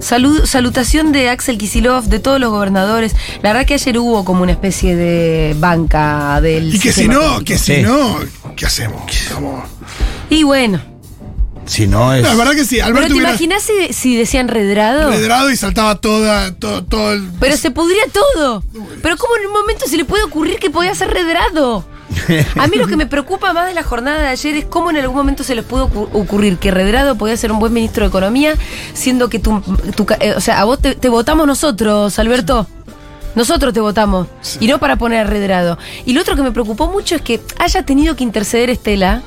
Salud, 0.00 0.46
salutación 0.46 1.12
de 1.12 1.28
Axel 1.28 1.58
Kisilov, 1.58 2.04
de 2.04 2.20
todos 2.20 2.40
los 2.40 2.50
gobernadores. 2.50 3.14
La 3.42 3.50
verdad 3.52 3.66
que 3.66 3.74
ayer 3.74 3.98
hubo 3.98 4.24
como 4.24 4.42
una 4.42 4.52
especie 4.52 4.96
de 4.96 5.54
banca 5.58 6.40
del. 6.40 6.74
y 6.74 6.78
que 6.78 6.90
si 6.92 7.06
no, 7.06 7.20
político. 7.20 7.44
que 7.44 7.58
si 7.58 7.74
Sí. 7.76 7.82
no, 7.82 8.18
¿qué 8.56 8.66
hacemos? 8.66 9.02
Y 10.30 10.42
bueno. 10.42 10.80
Si 11.70 11.86
no 11.86 12.12
es. 12.12 12.22
La 12.24 12.34
verdad 12.34 12.52
que 12.54 12.64
sí, 12.64 12.76
Pero 12.76 12.86
Alberto 12.86 13.06
te 13.06 13.12
hubiera 13.12 13.28
imaginas 13.30 13.62
si, 13.62 13.92
si 13.92 14.16
decían 14.16 14.48
redrado. 14.48 15.08
redrado 15.08 15.50
y 15.50 15.56
saltaba 15.56 15.94
toda, 16.00 16.52
todo, 16.52 16.82
todo 16.82 17.12
el. 17.12 17.28
Pero 17.38 17.56
se 17.56 17.70
pudría 17.70 18.02
todo. 18.12 18.64
Pero 19.00 19.16
¿cómo 19.16 19.36
en 19.36 19.46
un 19.46 19.52
momento 19.52 19.86
se 19.86 19.96
le 19.96 20.04
puede 20.04 20.24
ocurrir 20.24 20.58
que 20.58 20.68
podía 20.70 20.92
ser 20.96 21.10
redrado? 21.10 21.84
A 22.58 22.66
mí 22.66 22.76
lo 22.76 22.88
que 22.88 22.96
me 22.96 23.06
preocupa 23.06 23.52
más 23.52 23.66
de 23.68 23.74
la 23.74 23.84
jornada 23.84 24.18
de 24.20 24.26
ayer 24.26 24.56
es 24.56 24.64
cómo 24.64 24.90
en 24.90 24.96
algún 24.96 25.16
momento 25.16 25.44
se 25.44 25.54
les 25.54 25.64
pudo 25.64 25.88
ocu- 25.88 26.08
ocurrir 26.12 26.58
que 26.58 26.72
Redrado 26.72 27.14
podía 27.16 27.36
ser 27.36 27.52
un 27.52 27.60
buen 27.60 27.72
ministro 27.72 28.02
de 28.04 28.08
Economía, 28.08 28.54
siendo 28.92 29.28
que 29.28 29.38
tu, 29.38 29.60
tu 29.94 30.06
ca- 30.06 30.18
eh, 30.20 30.34
o 30.36 30.40
sea, 30.40 30.60
a 30.60 30.64
vos 30.64 30.80
te, 30.80 30.96
te 30.96 31.08
votamos 31.08 31.46
nosotros, 31.46 32.18
Alberto. 32.18 32.66
Nosotros 33.36 33.72
te 33.72 33.78
votamos. 33.78 34.26
Y 34.58 34.66
no 34.66 34.80
para 34.80 34.96
poner 34.96 35.20
a 35.20 35.24
Redrado. 35.24 35.78
Y 36.04 36.14
lo 36.14 36.20
otro 36.22 36.34
que 36.34 36.42
me 36.42 36.50
preocupó 36.50 36.88
mucho 36.88 37.14
es 37.14 37.22
que 37.22 37.40
haya 37.60 37.84
tenido 37.86 38.16
que 38.16 38.24
interceder 38.24 38.70
Estela 38.70 39.22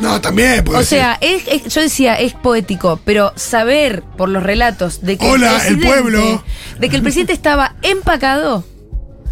No, 0.00 0.20
también, 0.20 0.64
puede 0.64 0.78
O 0.80 0.82
sea, 0.82 1.18
es, 1.20 1.42
es- 1.46 1.72
yo 1.74 1.80
decía, 1.82 2.14
es 2.14 2.32
poético, 2.32 2.98
pero 3.04 3.32
saber 3.36 4.02
por 4.16 4.28
los 4.28 4.42
relatos 4.42 5.02
de 5.02 5.18
que 5.18 5.26
Hola, 5.28 5.52
el 5.66 5.76
presidente- 5.78 5.86
pueblo. 5.86 6.44
de 6.78 6.88
que 6.88 6.96
el 6.96 7.02
presidente 7.02 7.32
estaba 7.32 7.74
empacado 7.82 8.64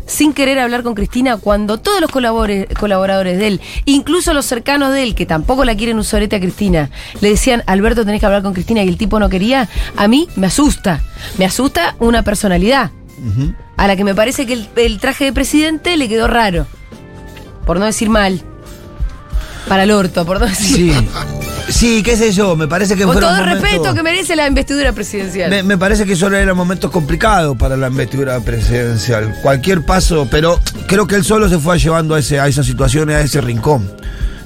sin 0.06 0.32
querer 0.32 0.58
hablar 0.58 0.82
con 0.82 0.94
Cristina 0.94 1.36
cuando 1.36 1.78
todos 1.78 2.00
los 2.00 2.10
colaboradores 2.10 3.38
de 3.38 3.46
él, 3.46 3.60
incluso 3.84 4.32
los 4.32 4.46
cercanos 4.46 4.92
de 4.94 5.02
él, 5.02 5.14
que 5.14 5.26
tampoco 5.26 5.64
la 5.66 5.76
quieren 5.76 5.96
un 5.98 6.04
sorete 6.04 6.36
a 6.36 6.40
Cristina, 6.40 6.88
le 7.20 7.28
decían, 7.30 7.62
Alberto, 7.66 8.06
tenés 8.06 8.20
que 8.20 8.24
hablar 8.26 8.42
con 8.42 8.54
Cristina 8.54 8.82
y 8.82 8.88
el 8.88 8.96
tipo 8.96 9.20
no 9.20 9.28
quería, 9.28 9.68
a 9.96 10.08
mí 10.08 10.26
me 10.36 10.46
asusta. 10.46 11.02
Me 11.36 11.44
asusta 11.44 11.94
una 11.98 12.22
personalidad 12.24 12.90
a 13.76 13.86
la 13.86 13.96
que 13.96 14.04
me 14.04 14.14
parece 14.14 14.46
que 14.46 14.54
el, 14.54 14.68
el 14.76 14.98
traje 14.98 15.24
de 15.26 15.32
presidente 15.34 15.94
le 15.98 16.08
quedó 16.08 16.26
raro. 16.26 16.66
Por 17.66 17.78
no 17.78 17.84
decir 17.84 18.08
mal. 18.08 18.40
Para 19.68 19.84
el 19.84 19.90
orto, 19.90 20.24
por 20.24 20.38
decir 20.38 20.92
Sí. 20.92 21.08
Sí, 21.68 22.02
qué 22.02 22.16
sé 22.16 22.32
yo, 22.32 22.56
me 22.56 22.66
parece 22.66 22.96
que 22.96 23.04
Con 23.04 23.20
todo 23.20 23.36
el 23.36 23.44
respeto 23.44 23.94
que 23.94 24.02
merece 24.02 24.34
la 24.34 24.46
investidura 24.46 24.92
presidencial. 24.92 25.50
Me, 25.50 25.62
me 25.62 25.76
parece 25.76 26.06
que 26.06 26.16
solo 26.16 26.38
eran 26.38 26.56
momentos 26.56 26.90
complicados 26.90 27.58
para 27.58 27.76
la 27.76 27.88
investidura 27.88 28.40
presidencial. 28.40 29.34
Cualquier 29.42 29.84
paso, 29.84 30.26
pero 30.30 30.58
creo 30.86 31.06
que 31.06 31.16
él 31.16 31.24
solo 31.24 31.46
se 31.48 31.58
fue 31.58 31.78
llevando 31.78 32.14
a, 32.14 32.20
ese, 32.20 32.40
a 32.40 32.48
esa 32.48 32.64
situación, 32.64 33.10
a 33.10 33.20
ese 33.20 33.42
rincón. 33.42 33.86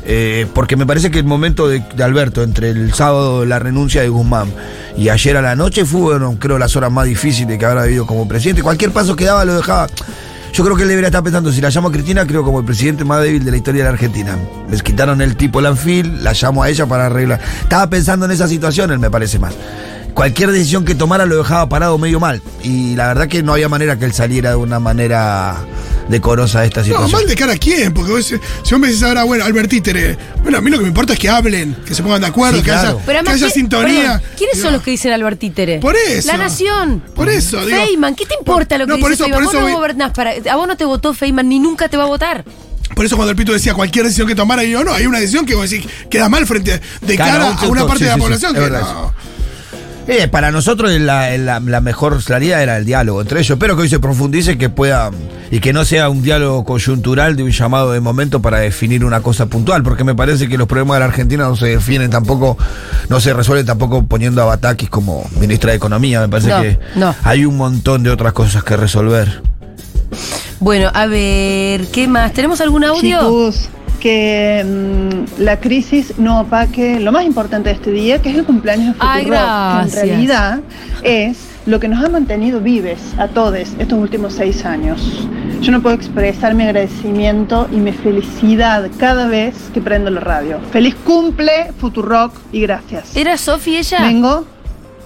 Eh, 0.04 0.48
porque 0.52 0.74
me 0.74 0.84
parece 0.84 1.12
que 1.12 1.20
el 1.20 1.24
momento 1.24 1.68
de, 1.68 1.84
de 1.94 2.02
Alberto, 2.02 2.42
entre 2.42 2.70
el 2.70 2.92
sábado 2.92 3.44
la 3.44 3.60
renuncia 3.60 4.02
de 4.02 4.08
Guzmán 4.08 4.52
y 4.96 5.08
ayer 5.08 5.36
a 5.36 5.42
la 5.42 5.54
noche, 5.54 5.84
fueron, 5.84 6.36
creo, 6.36 6.58
las 6.58 6.74
horas 6.74 6.90
más 6.90 7.06
difíciles 7.06 7.56
que 7.56 7.64
habrá 7.64 7.82
habido 7.82 8.04
como 8.04 8.26
presidente. 8.26 8.62
Cualquier 8.62 8.90
paso 8.90 9.14
que 9.14 9.26
daba 9.26 9.44
lo 9.44 9.54
dejaba. 9.54 9.86
Yo 10.52 10.62
creo 10.64 10.76
que 10.76 10.82
él 10.82 10.88
debería 10.90 11.08
estar 11.08 11.22
pensando, 11.22 11.50
si 11.50 11.62
la 11.62 11.70
llamo 11.70 11.88
a 11.88 11.92
Cristina, 11.92 12.26
creo 12.26 12.44
como 12.44 12.58
el 12.58 12.66
presidente 12.66 13.04
más 13.04 13.22
débil 13.22 13.42
de 13.42 13.50
la 13.50 13.56
historia 13.56 13.84
de 13.84 13.84
la 13.84 13.94
Argentina. 13.94 14.36
Me 14.68 14.76
quitaron 14.76 15.22
el 15.22 15.34
tipo 15.34 15.62
Lanfil, 15.62 16.22
la 16.22 16.34
llamo 16.34 16.62
a 16.62 16.68
ella 16.68 16.84
para 16.84 17.06
arreglar. 17.06 17.40
Estaba 17.62 17.88
pensando 17.88 18.26
en 18.26 18.32
esa 18.32 18.46
situación, 18.46 18.90
él 18.90 18.98
me 18.98 19.10
parece 19.10 19.38
más. 19.38 19.54
Cualquier 20.12 20.52
decisión 20.52 20.84
que 20.84 20.94
tomara 20.94 21.24
lo 21.24 21.38
dejaba 21.38 21.70
parado 21.70 21.96
medio 21.96 22.20
mal. 22.20 22.42
Y 22.62 22.94
la 22.96 23.08
verdad 23.08 23.28
que 23.28 23.42
no 23.42 23.54
había 23.54 23.70
manera 23.70 23.98
que 23.98 24.04
él 24.04 24.12
saliera 24.12 24.50
de 24.50 24.56
una 24.56 24.78
manera 24.78 25.56
decorosa 26.08 26.60
de 26.60 26.66
esta 26.68 26.80
No, 26.80 26.86
situación. 26.86 27.10
mal 27.12 27.26
de 27.26 27.34
cara 27.34 27.52
a 27.52 27.56
quién, 27.56 27.92
porque 27.94 28.12
vos, 28.12 28.24
si 28.26 28.36
vos 28.70 28.78
me 28.80 28.88
decís 28.88 29.02
ahora, 29.02 29.24
bueno, 29.24 29.44
Albert 29.44 29.70
Títere, 29.70 30.16
bueno, 30.42 30.58
a 30.58 30.60
mí 30.60 30.70
lo 30.70 30.76
que 30.78 30.82
me 30.82 30.88
importa 30.88 31.12
es 31.14 31.18
que 31.18 31.28
hablen, 31.28 31.76
que 31.86 31.94
se 31.94 32.02
pongan 32.02 32.20
de 32.20 32.26
acuerdo, 32.26 32.58
Sí, 32.58 32.64
que, 32.64 32.70
claro. 32.70 32.88
haya, 32.90 33.06
Pero 33.06 33.18
además, 33.18 33.34
que 33.34 33.44
haya 33.44 33.52
¿quién- 33.52 33.62
sintonía. 33.62 34.02
perdón, 34.12 34.22
¿Quiénes 34.36 34.56
Digo, 34.56 34.64
son 34.66 34.72
los 34.74 34.82
que 34.82 34.90
dicen 34.90 35.12
Albert 35.12 35.38
Títere? 35.38 35.78
Por 35.78 35.96
eso. 35.96 36.28
La 36.28 36.36
Nación. 36.36 37.02
Por 37.14 37.28
eso, 37.28 37.64
digo. 37.64 37.78
Feynman, 37.78 38.14
¿qué 38.14 38.26
te 38.26 38.34
importa 38.38 38.78
lo 38.78 38.86
que 38.86 38.92
No, 38.92 38.98
por 38.98 39.10
dice 39.10 39.22
eso- 39.22 39.24
Feynman? 39.24 39.38
por 39.38 39.44
Vos 39.44 39.52
eso 39.54 39.60
no 39.60 39.66
voy- 39.66 39.74
gobernás 39.76 40.12
para... 40.12 40.32
A 40.52 40.56
vos 40.56 40.66
no 40.68 40.76
te 40.76 40.84
votó 40.84 41.14
Feynman 41.14 41.48
ni 41.48 41.58
nunca 41.58 41.88
te 41.88 41.96
va 41.96 42.04
a 42.04 42.08
votar. 42.08 42.44
Por 42.94 43.06
eso 43.06 43.16
cuando 43.16 43.30
el 43.30 43.36
Pito 43.36 43.52
decía 43.52 43.72
cualquier 43.72 44.04
decisión 44.04 44.28
que 44.28 44.34
tomara, 44.34 44.64
yo 44.64 44.84
no, 44.84 44.92
hay 44.92 45.06
una 45.06 45.18
decisión 45.18 45.46
que 45.46 45.54
vos 45.54 45.70
decís 45.70 45.86
queda 46.10 46.28
mal 46.28 46.46
frente 46.46 46.78
de 47.00 47.16
Claro, 47.16 47.32
cara 47.56 47.56
a 47.62 47.66
una 47.68 47.86
parte 47.86 48.00
sí, 48.00 48.04
de 48.04 48.10
la 48.10 48.14
sí, 48.16 48.20
sí, 48.20 48.24
población 48.24 48.50
es 48.50 48.54
que 48.54 48.60
verdad 48.68 48.80
no. 48.82 49.14
Eh, 50.08 50.26
para 50.28 50.50
nosotros 50.50 50.90
la, 51.00 51.36
la- 51.38 51.60
la 51.60 51.80
mejor 51.80 52.20
salida 52.22 52.60
era 52.62 52.76
el 52.76 52.84
diálogo 52.84 53.20
entre 53.20 53.38
ellos. 53.40 53.50
Espero 53.50 53.76
que 53.76 53.82
hoy 53.82 53.88
se 53.88 54.00
profundice, 54.00 54.58
que 54.58 54.68
pueda 54.68 55.10
y 55.50 55.60
que 55.60 55.72
no 55.72 55.84
sea 55.84 56.08
un 56.08 56.22
diálogo 56.22 56.64
coyuntural 56.64 57.36
de 57.36 57.44
un 57.44 57.50
llamado 57.50 57.92
de 57.92 58.00
momento 58.00 58.42
para 58.42 58.58
definir 58.58 59.04
una 59.04 59.20
cosa 59.20 59.46
puntual, 59.46 59.82
porque 59.82 60.02
me 60.02 60.14
parece 60.14 60.48
que 60.48 60.58
los 60.58 60.66
problemas 60.66 60.96
de 60.96 61.00
la 61.00 61.06
Argentina 61.06 61.44
no 61.44 61.54
se 61.56 61.66
definen 61.66 62.10
tampoco, 62.10 62.56
no 63.10 63.20
se 63.20 63.32
resuelven 63.32 63.66
tampoco 63.66 64.04
poniendo 64.04 64.42
a 64.42 64.46
Batakis 64.46 64.88
como 64.90 65.24
ministra 65.38 65.70
de 65.70 65.76
Economía. 65.76 66.20
Me 66.20 66.28
parece 66.28 66.48
No, 66.48 66.62
que 66.62 66.78
no. 66.96 67.14
hay 67.22 67.44
un 67.44 67.56
montón 67.56 68.02
de 68.02 68.10
otras 68.10 68.32
cosas 68.32 68.64
que 68.64 68.76
resolver. 68.76 69.42
Bueno, 70.58 70.90
a 70.94 71.06
ver, 71.06 71.86
¿qué 71.92 72.08
más? 72.08 72.32
¿Tenemos 72.32 72.60
algún 72.60 72.84
audio? 72.84 73.18
Chicos, 73.20 73.68
que 74.02 74.64
mm, 74.66 75.40
la 75.42 75.60
crisis 75.60 76.14
no 76.18 76.40
opaque 76.40 76.98
lo 76.98 77.12
más 77.12 77.24
importante 77.24 77.68
de 77.68 77.76
este 77.76 77.92
día, 77.92 78.20
que 78.20 78.30
es 78.30 78.36
el 78.36 78.44
cumpleaños 78.44 78.94
de 78.94 79.00
Ay, 79.00 79.22
Futurock, 79.22 79.92
que 79.92 80.00
en 80.00 80.08
realidad 80.08 80.60
es 81.04 81.38
lo 81.66 81.78
que 81.78 81.86
nos 81.86 82.04
ha 82.04 82.08
mantenido 82.08 82.58
vives 82.58 82.98
a 83.16 83.28
todos 83.28 83.54
estos 83.54 83.92
últimos 83.92 84.32
seis 84.32 84.64
años. 84.64 85.28
Yo 85.60 85.70
no 85.70 85.80
puedo 85.80 85.94
expresar 85.94 86.54
mi 86.54 86.64
agradecimiento 86.64 87.68
y 87.70 87.76
mi 87.76 87.92
felicidad 87.92 88.90
cada 88.98 89.28
vez 89.28 89.54
que 89.72 89.80
prendo 89.80 90.10
la 90.10 90.20
radio. 90.20 90.58
Feliz 90.72 90.96
cumple, 91.04 91.72
Futurock, 91.78 92.34
y 92.50 92.62
gracias. 92.62 93.14
¿Era 93.14 93.36
Sofi 93.36 93.76
ella? 93.76 94.00
Vengo, 94.00 94.44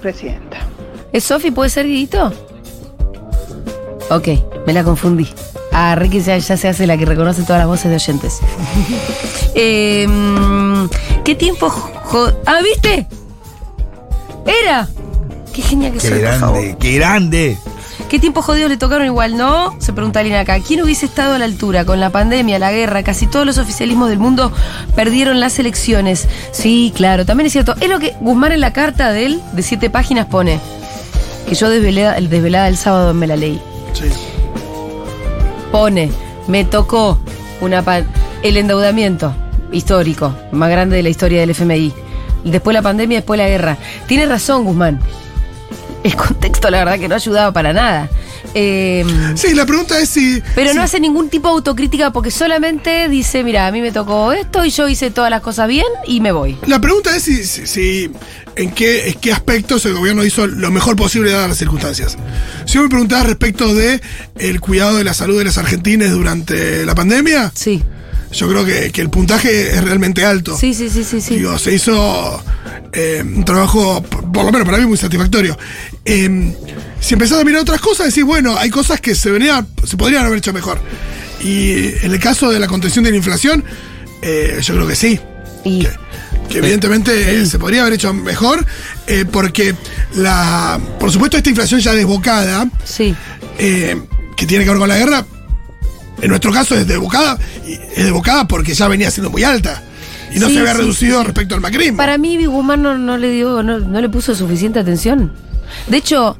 presidenta. 0.00 0.56
¿Es 1.12 1.24
Sofi? 1.24 1.50
¿Puede 1.50 1.68
ser 1.68 1.86
Guidito? 1.86 2.32
Ok, 4.08 4.28
me 4.66 4.72
la 4.72 4.82
confundí. 4.82 5.28
Ah, 5.78 5.94
Ricky 5.94 6.22
ya, 6.22 6.38
ya 6.38 6.56
se 6.56 6.68
hace 6.68 6.86
la 6.86 6.96
que 6.96 7.04
reconoce 7.04 7.42
todas 7.42 7.58
las 7.58 7.66
voces 7.68 7.90
de 7.90 7.96
oyentes. 7.96 8.40
Eh, 9.58 10.06
mm, 10.06 10.86
¿Qué 11.24 11.34
tiempo? 11.34 11.72
ah, 12.46 12.58
¿viste? 12.62 13.06
Era. 14.64 14.88
Qué 15.52 15.62
genial 15.62 15.92
que 15.92 15.98
Qué 15.98 16.08
soy, 16.08 16.18
por 16.20 16.32
favor. 16.38 16.56
grande, 16.60 16.76
qué 16.78 16.92
grande. 16.94 17.58
¿Qué 18.10 18.18
tiempos 18.18 18.44
jodidos 18.44 18.70
le 18.70 18.76
tocaron 18.76 19.06
igual, 19.06 19.36
no? 19.36 19.74
Se 19.80 19.92
pregunta 19.94 20.22
Lina 20.22 20.40
acá. 20.40 20.60
¿Quién 20.60 20.82
hubiese 20.82 21.06
estado 21.06 21.34
a 21.34 21.38
la 21.38 21.46
altura 21.46 21.84
con 21.86 22.00
la 22.00 22.10
pandemia, 22.10 22.58
la 22.58 22.70
guerra? 22.70 23.02
Casi 23.02 23.26
todos 23.26 23.44
los 23.46 23.56
oficialismos 23.58 24.08
del 24.10 24.18
mundo 24.18 24.52
perdieron 24.94 25.40
las 25.40 25.58
elecciones. 25.58 26.28
Sí, 26.52 26.92
claro, 26.94 27.24
también 27.26 27.46
es 27.46 27.52
cierto. 27.52 27.74
Es 27.80 27.88
lo 27.88 27.98
que 27.98 28.14
Guzmán 28.20 28.52
en 28.52 28.60
la 28.60 28.72
carta 28.74 29.10
de 29.12 29.26
él, 29.26 29.42
de 29.52 29.62
siete 29.62 29.88
páginas, 29.90 30.26
pone. 30.26 30.60
Que 31.48 31.54
yo 31.54 31.68
desvelé, 31.70 32.06
el 32.16 32.28
desvelada 32.28 32.68
el 32.68 32.76
sábado 32.76 33.12
me 33.14 33.26
la 33.26 33.36
leí. 33.36 33.60
Sí. 33.94 34.04
Pone, 35.76 36.10
me 36.48 36.64
tocó 36.64 37.18
una 37.60 37.84
el 38.42 38.56
endeudamiento 38.56 39.34
histórico, 39.72 40.34
más 40.50 40.70
grande 40.70 40.96
de 40.96 41.02
la 41.02 41.10
historia 41.10 41.40
del 41.40 41.50
FMI. 41.50 41.92
Después 42.44 42.72
la 42.72 42.80
pandemia, 42.80 43.18
después 43.18 43.36
la 43.36 43.46
guerra. 43.46 43.76
Tiene 44.06 44.24
razón, 44.24 44.64
Guzmán. 44.64 44.98
El 46.06 46.14
contexto, 46.14 46.70
la 46.70 46.78
verdad, 46.84 46.98
que 47.00 47.08
no 47.08 47.16
ayudaba 47.16 47.52
para 47.52 47.72
nada. 47.72 48.08
Eh, 48.54 49.04
Sí, 49.34 49.54
la 49.54 49.66
pregunta 49.66 49.98
es 50.00 50.08
si. 50.08 50.40
pero 50.54 50.70
si- 50.70 50.76
no 50.76 50.82
hace 50.82 51.00
ningún 51.00 51.28
tipo 51.28 51.48
de 51.48 51.54
autocrítica 51.54 52.12
porque 52.12 52.30
solamente 52.30 53.08
dice, 53.08 53.42
mira, 53.42 53.66
a 53.66 53.72
mí 53.72 53.80
me 53.82 53.90
tocó 53.90 54.32
esto 54.32 54.64
y 54.64 54.70
yo 54.70 54.88
hice 54.88 55.10
todas 55.10 55.30
las 55.30 55.40
cosas 55.40 55.66
bien 55.68 55.86
y 56.06 56.20
me 56.20 56.30
voy. 56.30 56.56
La 56.66 56.80
pregunta 56.80 57.14
es 57.16 57.24
si, 57.24 57.42
si- 57.44 57.66
si- 57.66 58.10
en, 58.54 58.70
qué, 58.70 59.08
en 59.08 59.14
qué 59.14 59.32
aspectos 59.32 59.84
el 59.86 59.94
gobierno 59.94 60.24
hizo 60.24 60.46
lo 60.46 60.70
mejor 60.70 60.94
posible 60.94 61.32
dadas 61.32 61.48
las 61.48 61.58
circunstancias. 61.58 62.16
Si 62.66 62.78
vos 62.78 62.84
me 62.84 62.90
preguntás 62.90 63.26
respecto 63.26 63.74
de 63.74 64.00
el 64.38 64.60
cuidado 64.60 64.96
de 64.96 65.02
la 65.04 65.12
salud 65.12 65.36
de 65.38 65.44
los 65.44 65.58
argentines 65.58 66.12
durante 66.12 66.86
la 66.86 66.94
pandemia, 66.94 67.50
Sí, 67.54 67.82
yo 68.32 68.48
creo 68.48 68.64
que, 68.64 68.92
que 68.92 69.00
el 69.00 69.10
puntaje 69.10 69.70
es 69.74 69.82
realmente 69.84 70.24
alto. 70.24 70.56
sí, 70.56 70.72
sí, 70.72 70.88
sí, 70.88 71.02
sí. 71.02 71.20
sí. 71.20 71.36
Digo, 71.36 71.58
se 71.58 71.74
hizo 71.74 72.42
eh, 72.92 73.22
un 73.24 73.44
trabajo, 73.44 74.02
por 74.02 74.44
lo 74.44 74.52
menos 74.52 74.64
para 74.66 74.78
mí, 74.78 74.86
muy 74.86 74.96
satisfactorio. 74.96 75.58
Eh, 76.06 76.54
si 77.00 77.14
empezás 77.14 77.40
a 77.40 77.44
mirar 77.44 77.60
otras 77.62 77.80
cosas, 77.80 78.06
decís, 78.06 78.24
bueno, 78.24 78.56
hay 78.56 78.70
cosas 78.70 79.00
que 79.00 79.14
se, 79.14 79.30
venían, 79.30 79.66
se 79.84 79.96
podrían 79.96 80.24
haber 80.24 80.38
hecho 80.38 80.52
mejor. 80.52 80.80
Y 81.42 81.88
en 82.04 82.12
el 82.12 82.18
caso 82.20 82.50
de 82.50 82.58
la 82.58 82.66
contención 82.66 83.04
de 83.04 83.10
la 83.10 83.16
inflación, 83.16 83.64
eh, 84.22 84.58
yo 84.62 84.74
creo 84.74 84.86
que 84.86 84.96
sí. 84.96 85.20
Que, 85.62 85.90
que 86.48 86.58
evidentemente 86.58 87.40
eh, 87.40 87.46
se 87.46 87.58
podría 87.58 87.80
haber 87.82 87.94
hecho 87.94 88.14
mejor, 88.14 88.64
eh, 89.08 89.24
porque 89.30 89.74
la, 90.14 90.78
por 91.00 91.10
supuesto 91.10 91.36
esta 91.36 91.48
inflación 91.50 91.80
ya 91.80 91.92
desbocada, 91.92 92.68
sí. 92.84 93.14
eh, 93.58 94.00
que 94.36 94.46
tiene 94.46 94.62
que 94.64 94.70
ver 94.70 94.78
con 94.78 94.88
la 94.88 94.96
guerra, 94.96 95.26
en 96.22 96.28
nuestro 96.28 96.52
caso 96.52 96.76
es 96.76 96.86
desbocada, 96.86 97.36
es 97.66 98.04
desbocada 98.04 98.46
porque 98.46 98.74
ya 98.74 98.86
venía 98.86 99.10
siendo 99.10 99.30
muy 99.30 99.42
alta. 99.42 99.82
Y 100.32 100.38
no 100.38 100.46
Sí, 100.48 100.54
se 100.54 100.60
había 100.60 100.72
sí, 100.72 100.78
reducido 100.78 101.16
sí, 101.18 101.20
sí. 101.20 101.26
respecto 101.26 101.54
al 101.56 101.60
macrismo. 101.60 101.96
Para 101.96 102.16
mí, 102.18 102.44
Guzmán 102.46 102.82
no, 102.82 102.96
no 102.96 103.16
le 103.16 103.30
dio, 103.30 103.62
no, 103.62 103.78
no 103.80 104.00
le 104.00 104.08
puso 104.08 104.34
suficiente 104.34 104.78
atención. 104.78 105.32
De 105.88 105.96
hecho, 105.96 106.36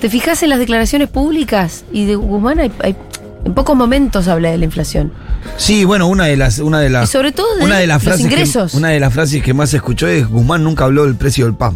te 0.00 0.08
fijas 0.08 0.42
en 0.42 0.50
las 0.50 0.58
declaraciones 0.58 1.08
públicas 1.08 1.84
y 1.92 2.06
de 2.06 2.16
Guzmán 2.16 2.58
hay, 2.60 2.72
hay- 2.82 2.96
en 3.44 3.54
pocos 3.54 3.74
momentos 3.76 4.28
habla 4.28 4.50
de 4.50 4.58
la 4.58 4.64
inflación. 4.64 5.12
Sí, 5.56 5.84
bueno, 5.84 6.06
una 6.06 6.26
de 6.26 6.36
las, 6.36 6.60
una 6.60 6.78
de 6.80 6.88
las, 6.90 7.10
sobre 7.10 7.32
todo 7.32 7.56
de 7.56 7.64
una 7.64 7.78
de 7.78 7.86
las 7.88 7.96
los 7.96 8.04
frases 8.04 8.26
que- 8.26 8.32
ingresos. 8.32 8.74
una 8.74 8.88
de 8.90 9.00
las 9.00 9.12
frases 9.12 9.42
que 9.42 9.52
más 9.52 9.74
escuchó 9.74 10.06
es 10.06 10.28
Guzmán 10.28 10.62
nunca 10.62 10.84
habló 10.84 11.04
del 11.04 11.16
precio 11.16 11.44
del 11.46 11.54
pan. 11.54 11.74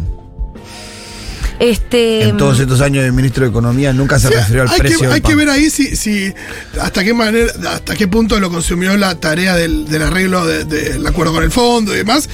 Este, 1.59 2.23
En 2.29 2.37
todos 2.37 2.59
estos 2.59 2.81
años 2.81 3.03
de 3.03 3.11
ministro 3.11 3.43
de 3.43 3.49
Economía 3.49 3.91
nunca 3.93 4.19
se 4.19 4.27
Sí, 4.27 4.33
refirió 4.35 4.61
al 4.63 4.69
hay 4.69 4.79
precio 4.79 4.99
que, 4.99 5.05
del 5.07 5.13
hay 5.15 5.21
pan. 5.21 5.31
que 5.31 5.35
ver 5.35 5.49
ahí 5.49 5.69
si, 5.69 5.95
si 5.95 6.33
hasta 6.79 7.03
qué 7.03 7.13
manera, 7.13 7.51
hasta 7.71 7.95
qué 7.95 8.07
punto 8.07 8.39
lo 8.39 8.49
consumió 8.51 8.95
la 8.97 9.15
tarea 9.15 9.55
del, 9.55 9.87
del 9.87 10.01
arreglo 10.03 10.45
de- 10.45 10.65
del 10.65 11.05
acuerdo 11.07 11.33
con 11.33 11.43
el 11.43 11.51
fondo 11.51 11.93
y 11.93 11.97
demás. 11.97 12.29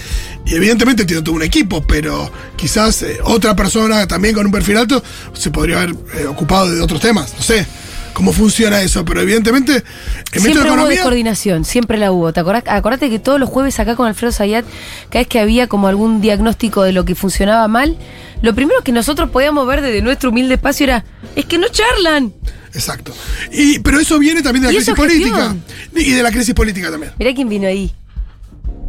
Y 0.45 0.55
evidentemente 0.55 1.05
tiene 1.05 1.21
todo 1.21 1.35
un 1.35 1.43
equipo, 1.43 1.81
pero 1.87 2.29
quizás 2.57 3.01
eh, 3.03 3.17
otra 3.23 3.55
persona 3.55 4.05
también 4.07 4.35
con 4.35 4.45
un 4.45 4.51
perfil 4.51 4.75
alto 4.77 5.01
se 5.33 5.51
podría 5.51 5.77
haber 5.81 5.95
eh, 6.17 6.25
ocupado 6.27 6.69
de 6.69 6.81
otros 6.81 6.99
temas. 6.99 7.33
No 7.37 7.41
sé 7.43 7.65
cómo 8.13 8.31
funciona 8.31 8.81
eso, 8.81 9.03
pero 9.03 9.21
evidentemente 9.21 9.73
de 9.73 10.39
siempre 10.39 10.71
hubo 10.71 10.87
descoordinación, 10.87 11.65
siempre 11.65 11.97
la 11.97 12.11
hubo. 12.11 12.31
¿Te 12.31 12.39
acordás? 12.39 12.63
Acordate 12.67 13.09
que 13.09 13.19
todos 13.19 13.39
los 13.39 13.49
jueves 13.49 13.79
acá 13.79 13.95
con 13.95 14.07
Alfredo 14.07 14.31
Zayat, 14.31 14.65
cada 15.09 15.21
vez 15.21 15.27
que 15.27 15.39
había 15.39 15.67
como 15.67 15.87
algún 15.87 16.21
diagnóstico 16.21 16.83
de 16.83 16.93
lo 16.93 17.05
que 17.05 17.15
funcionaba 17.15 17.67
mal, 17.67 17.97
lo 18.41 18.53
primero 18.55 18.81
que 18.83 18.91
nosotros 18.91 19.29
podíamos 19.29 19.67
ver 19.67 19.81
desde 19.81 20.01
nuestro 20.01 20.29
humilde 20.29 20.55
espacio 20.55 20.85
era, 20.85 21.05
es 21.35 21.45
que 21.45 21.57
no 21.57 21.67
charlan. 21.67 22.33
Exacto. 22.73 23.13
Y, 23.51 23.79
pero 23.79 23.99
eso 23.99 24.17
viene 24.17 24.41
también 24.41 24.63
de 24.63 24.71
la 24.71 24.75
crisis 24.75 24.95
política. 24.95 25.55
Y 25.95 26.11
de 26.11 26.23
la 26.23 26.31
crisis 26.31 26.53
política 26.53 26.89
también. 26.89 27.13
Mirá 27.19 27.33
quién 27.33 27.47
vino 27.47 27.67
ahí. 27.67 27.93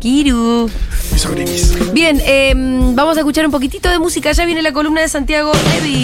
Kiru. 0.00 0.70
Mis 1.12 1.22
sobrinis. 1.22 1.92
Bien, 1.92 2.20
eh, 2.24 2.52
vamos 2.54 3.16
a 3.16 3.20
escuchar 3.20 3.46
un 3.46 3.52
poquitito 3.52 3.88
de 3.88 3.98
música. 3.98 4.32
Ya 4.32 4.44
viene 4.44 4.62
la 4.62 4.72
columna 4.72 5.00
de 5.00 5.08
Santiago. 5.08 5.52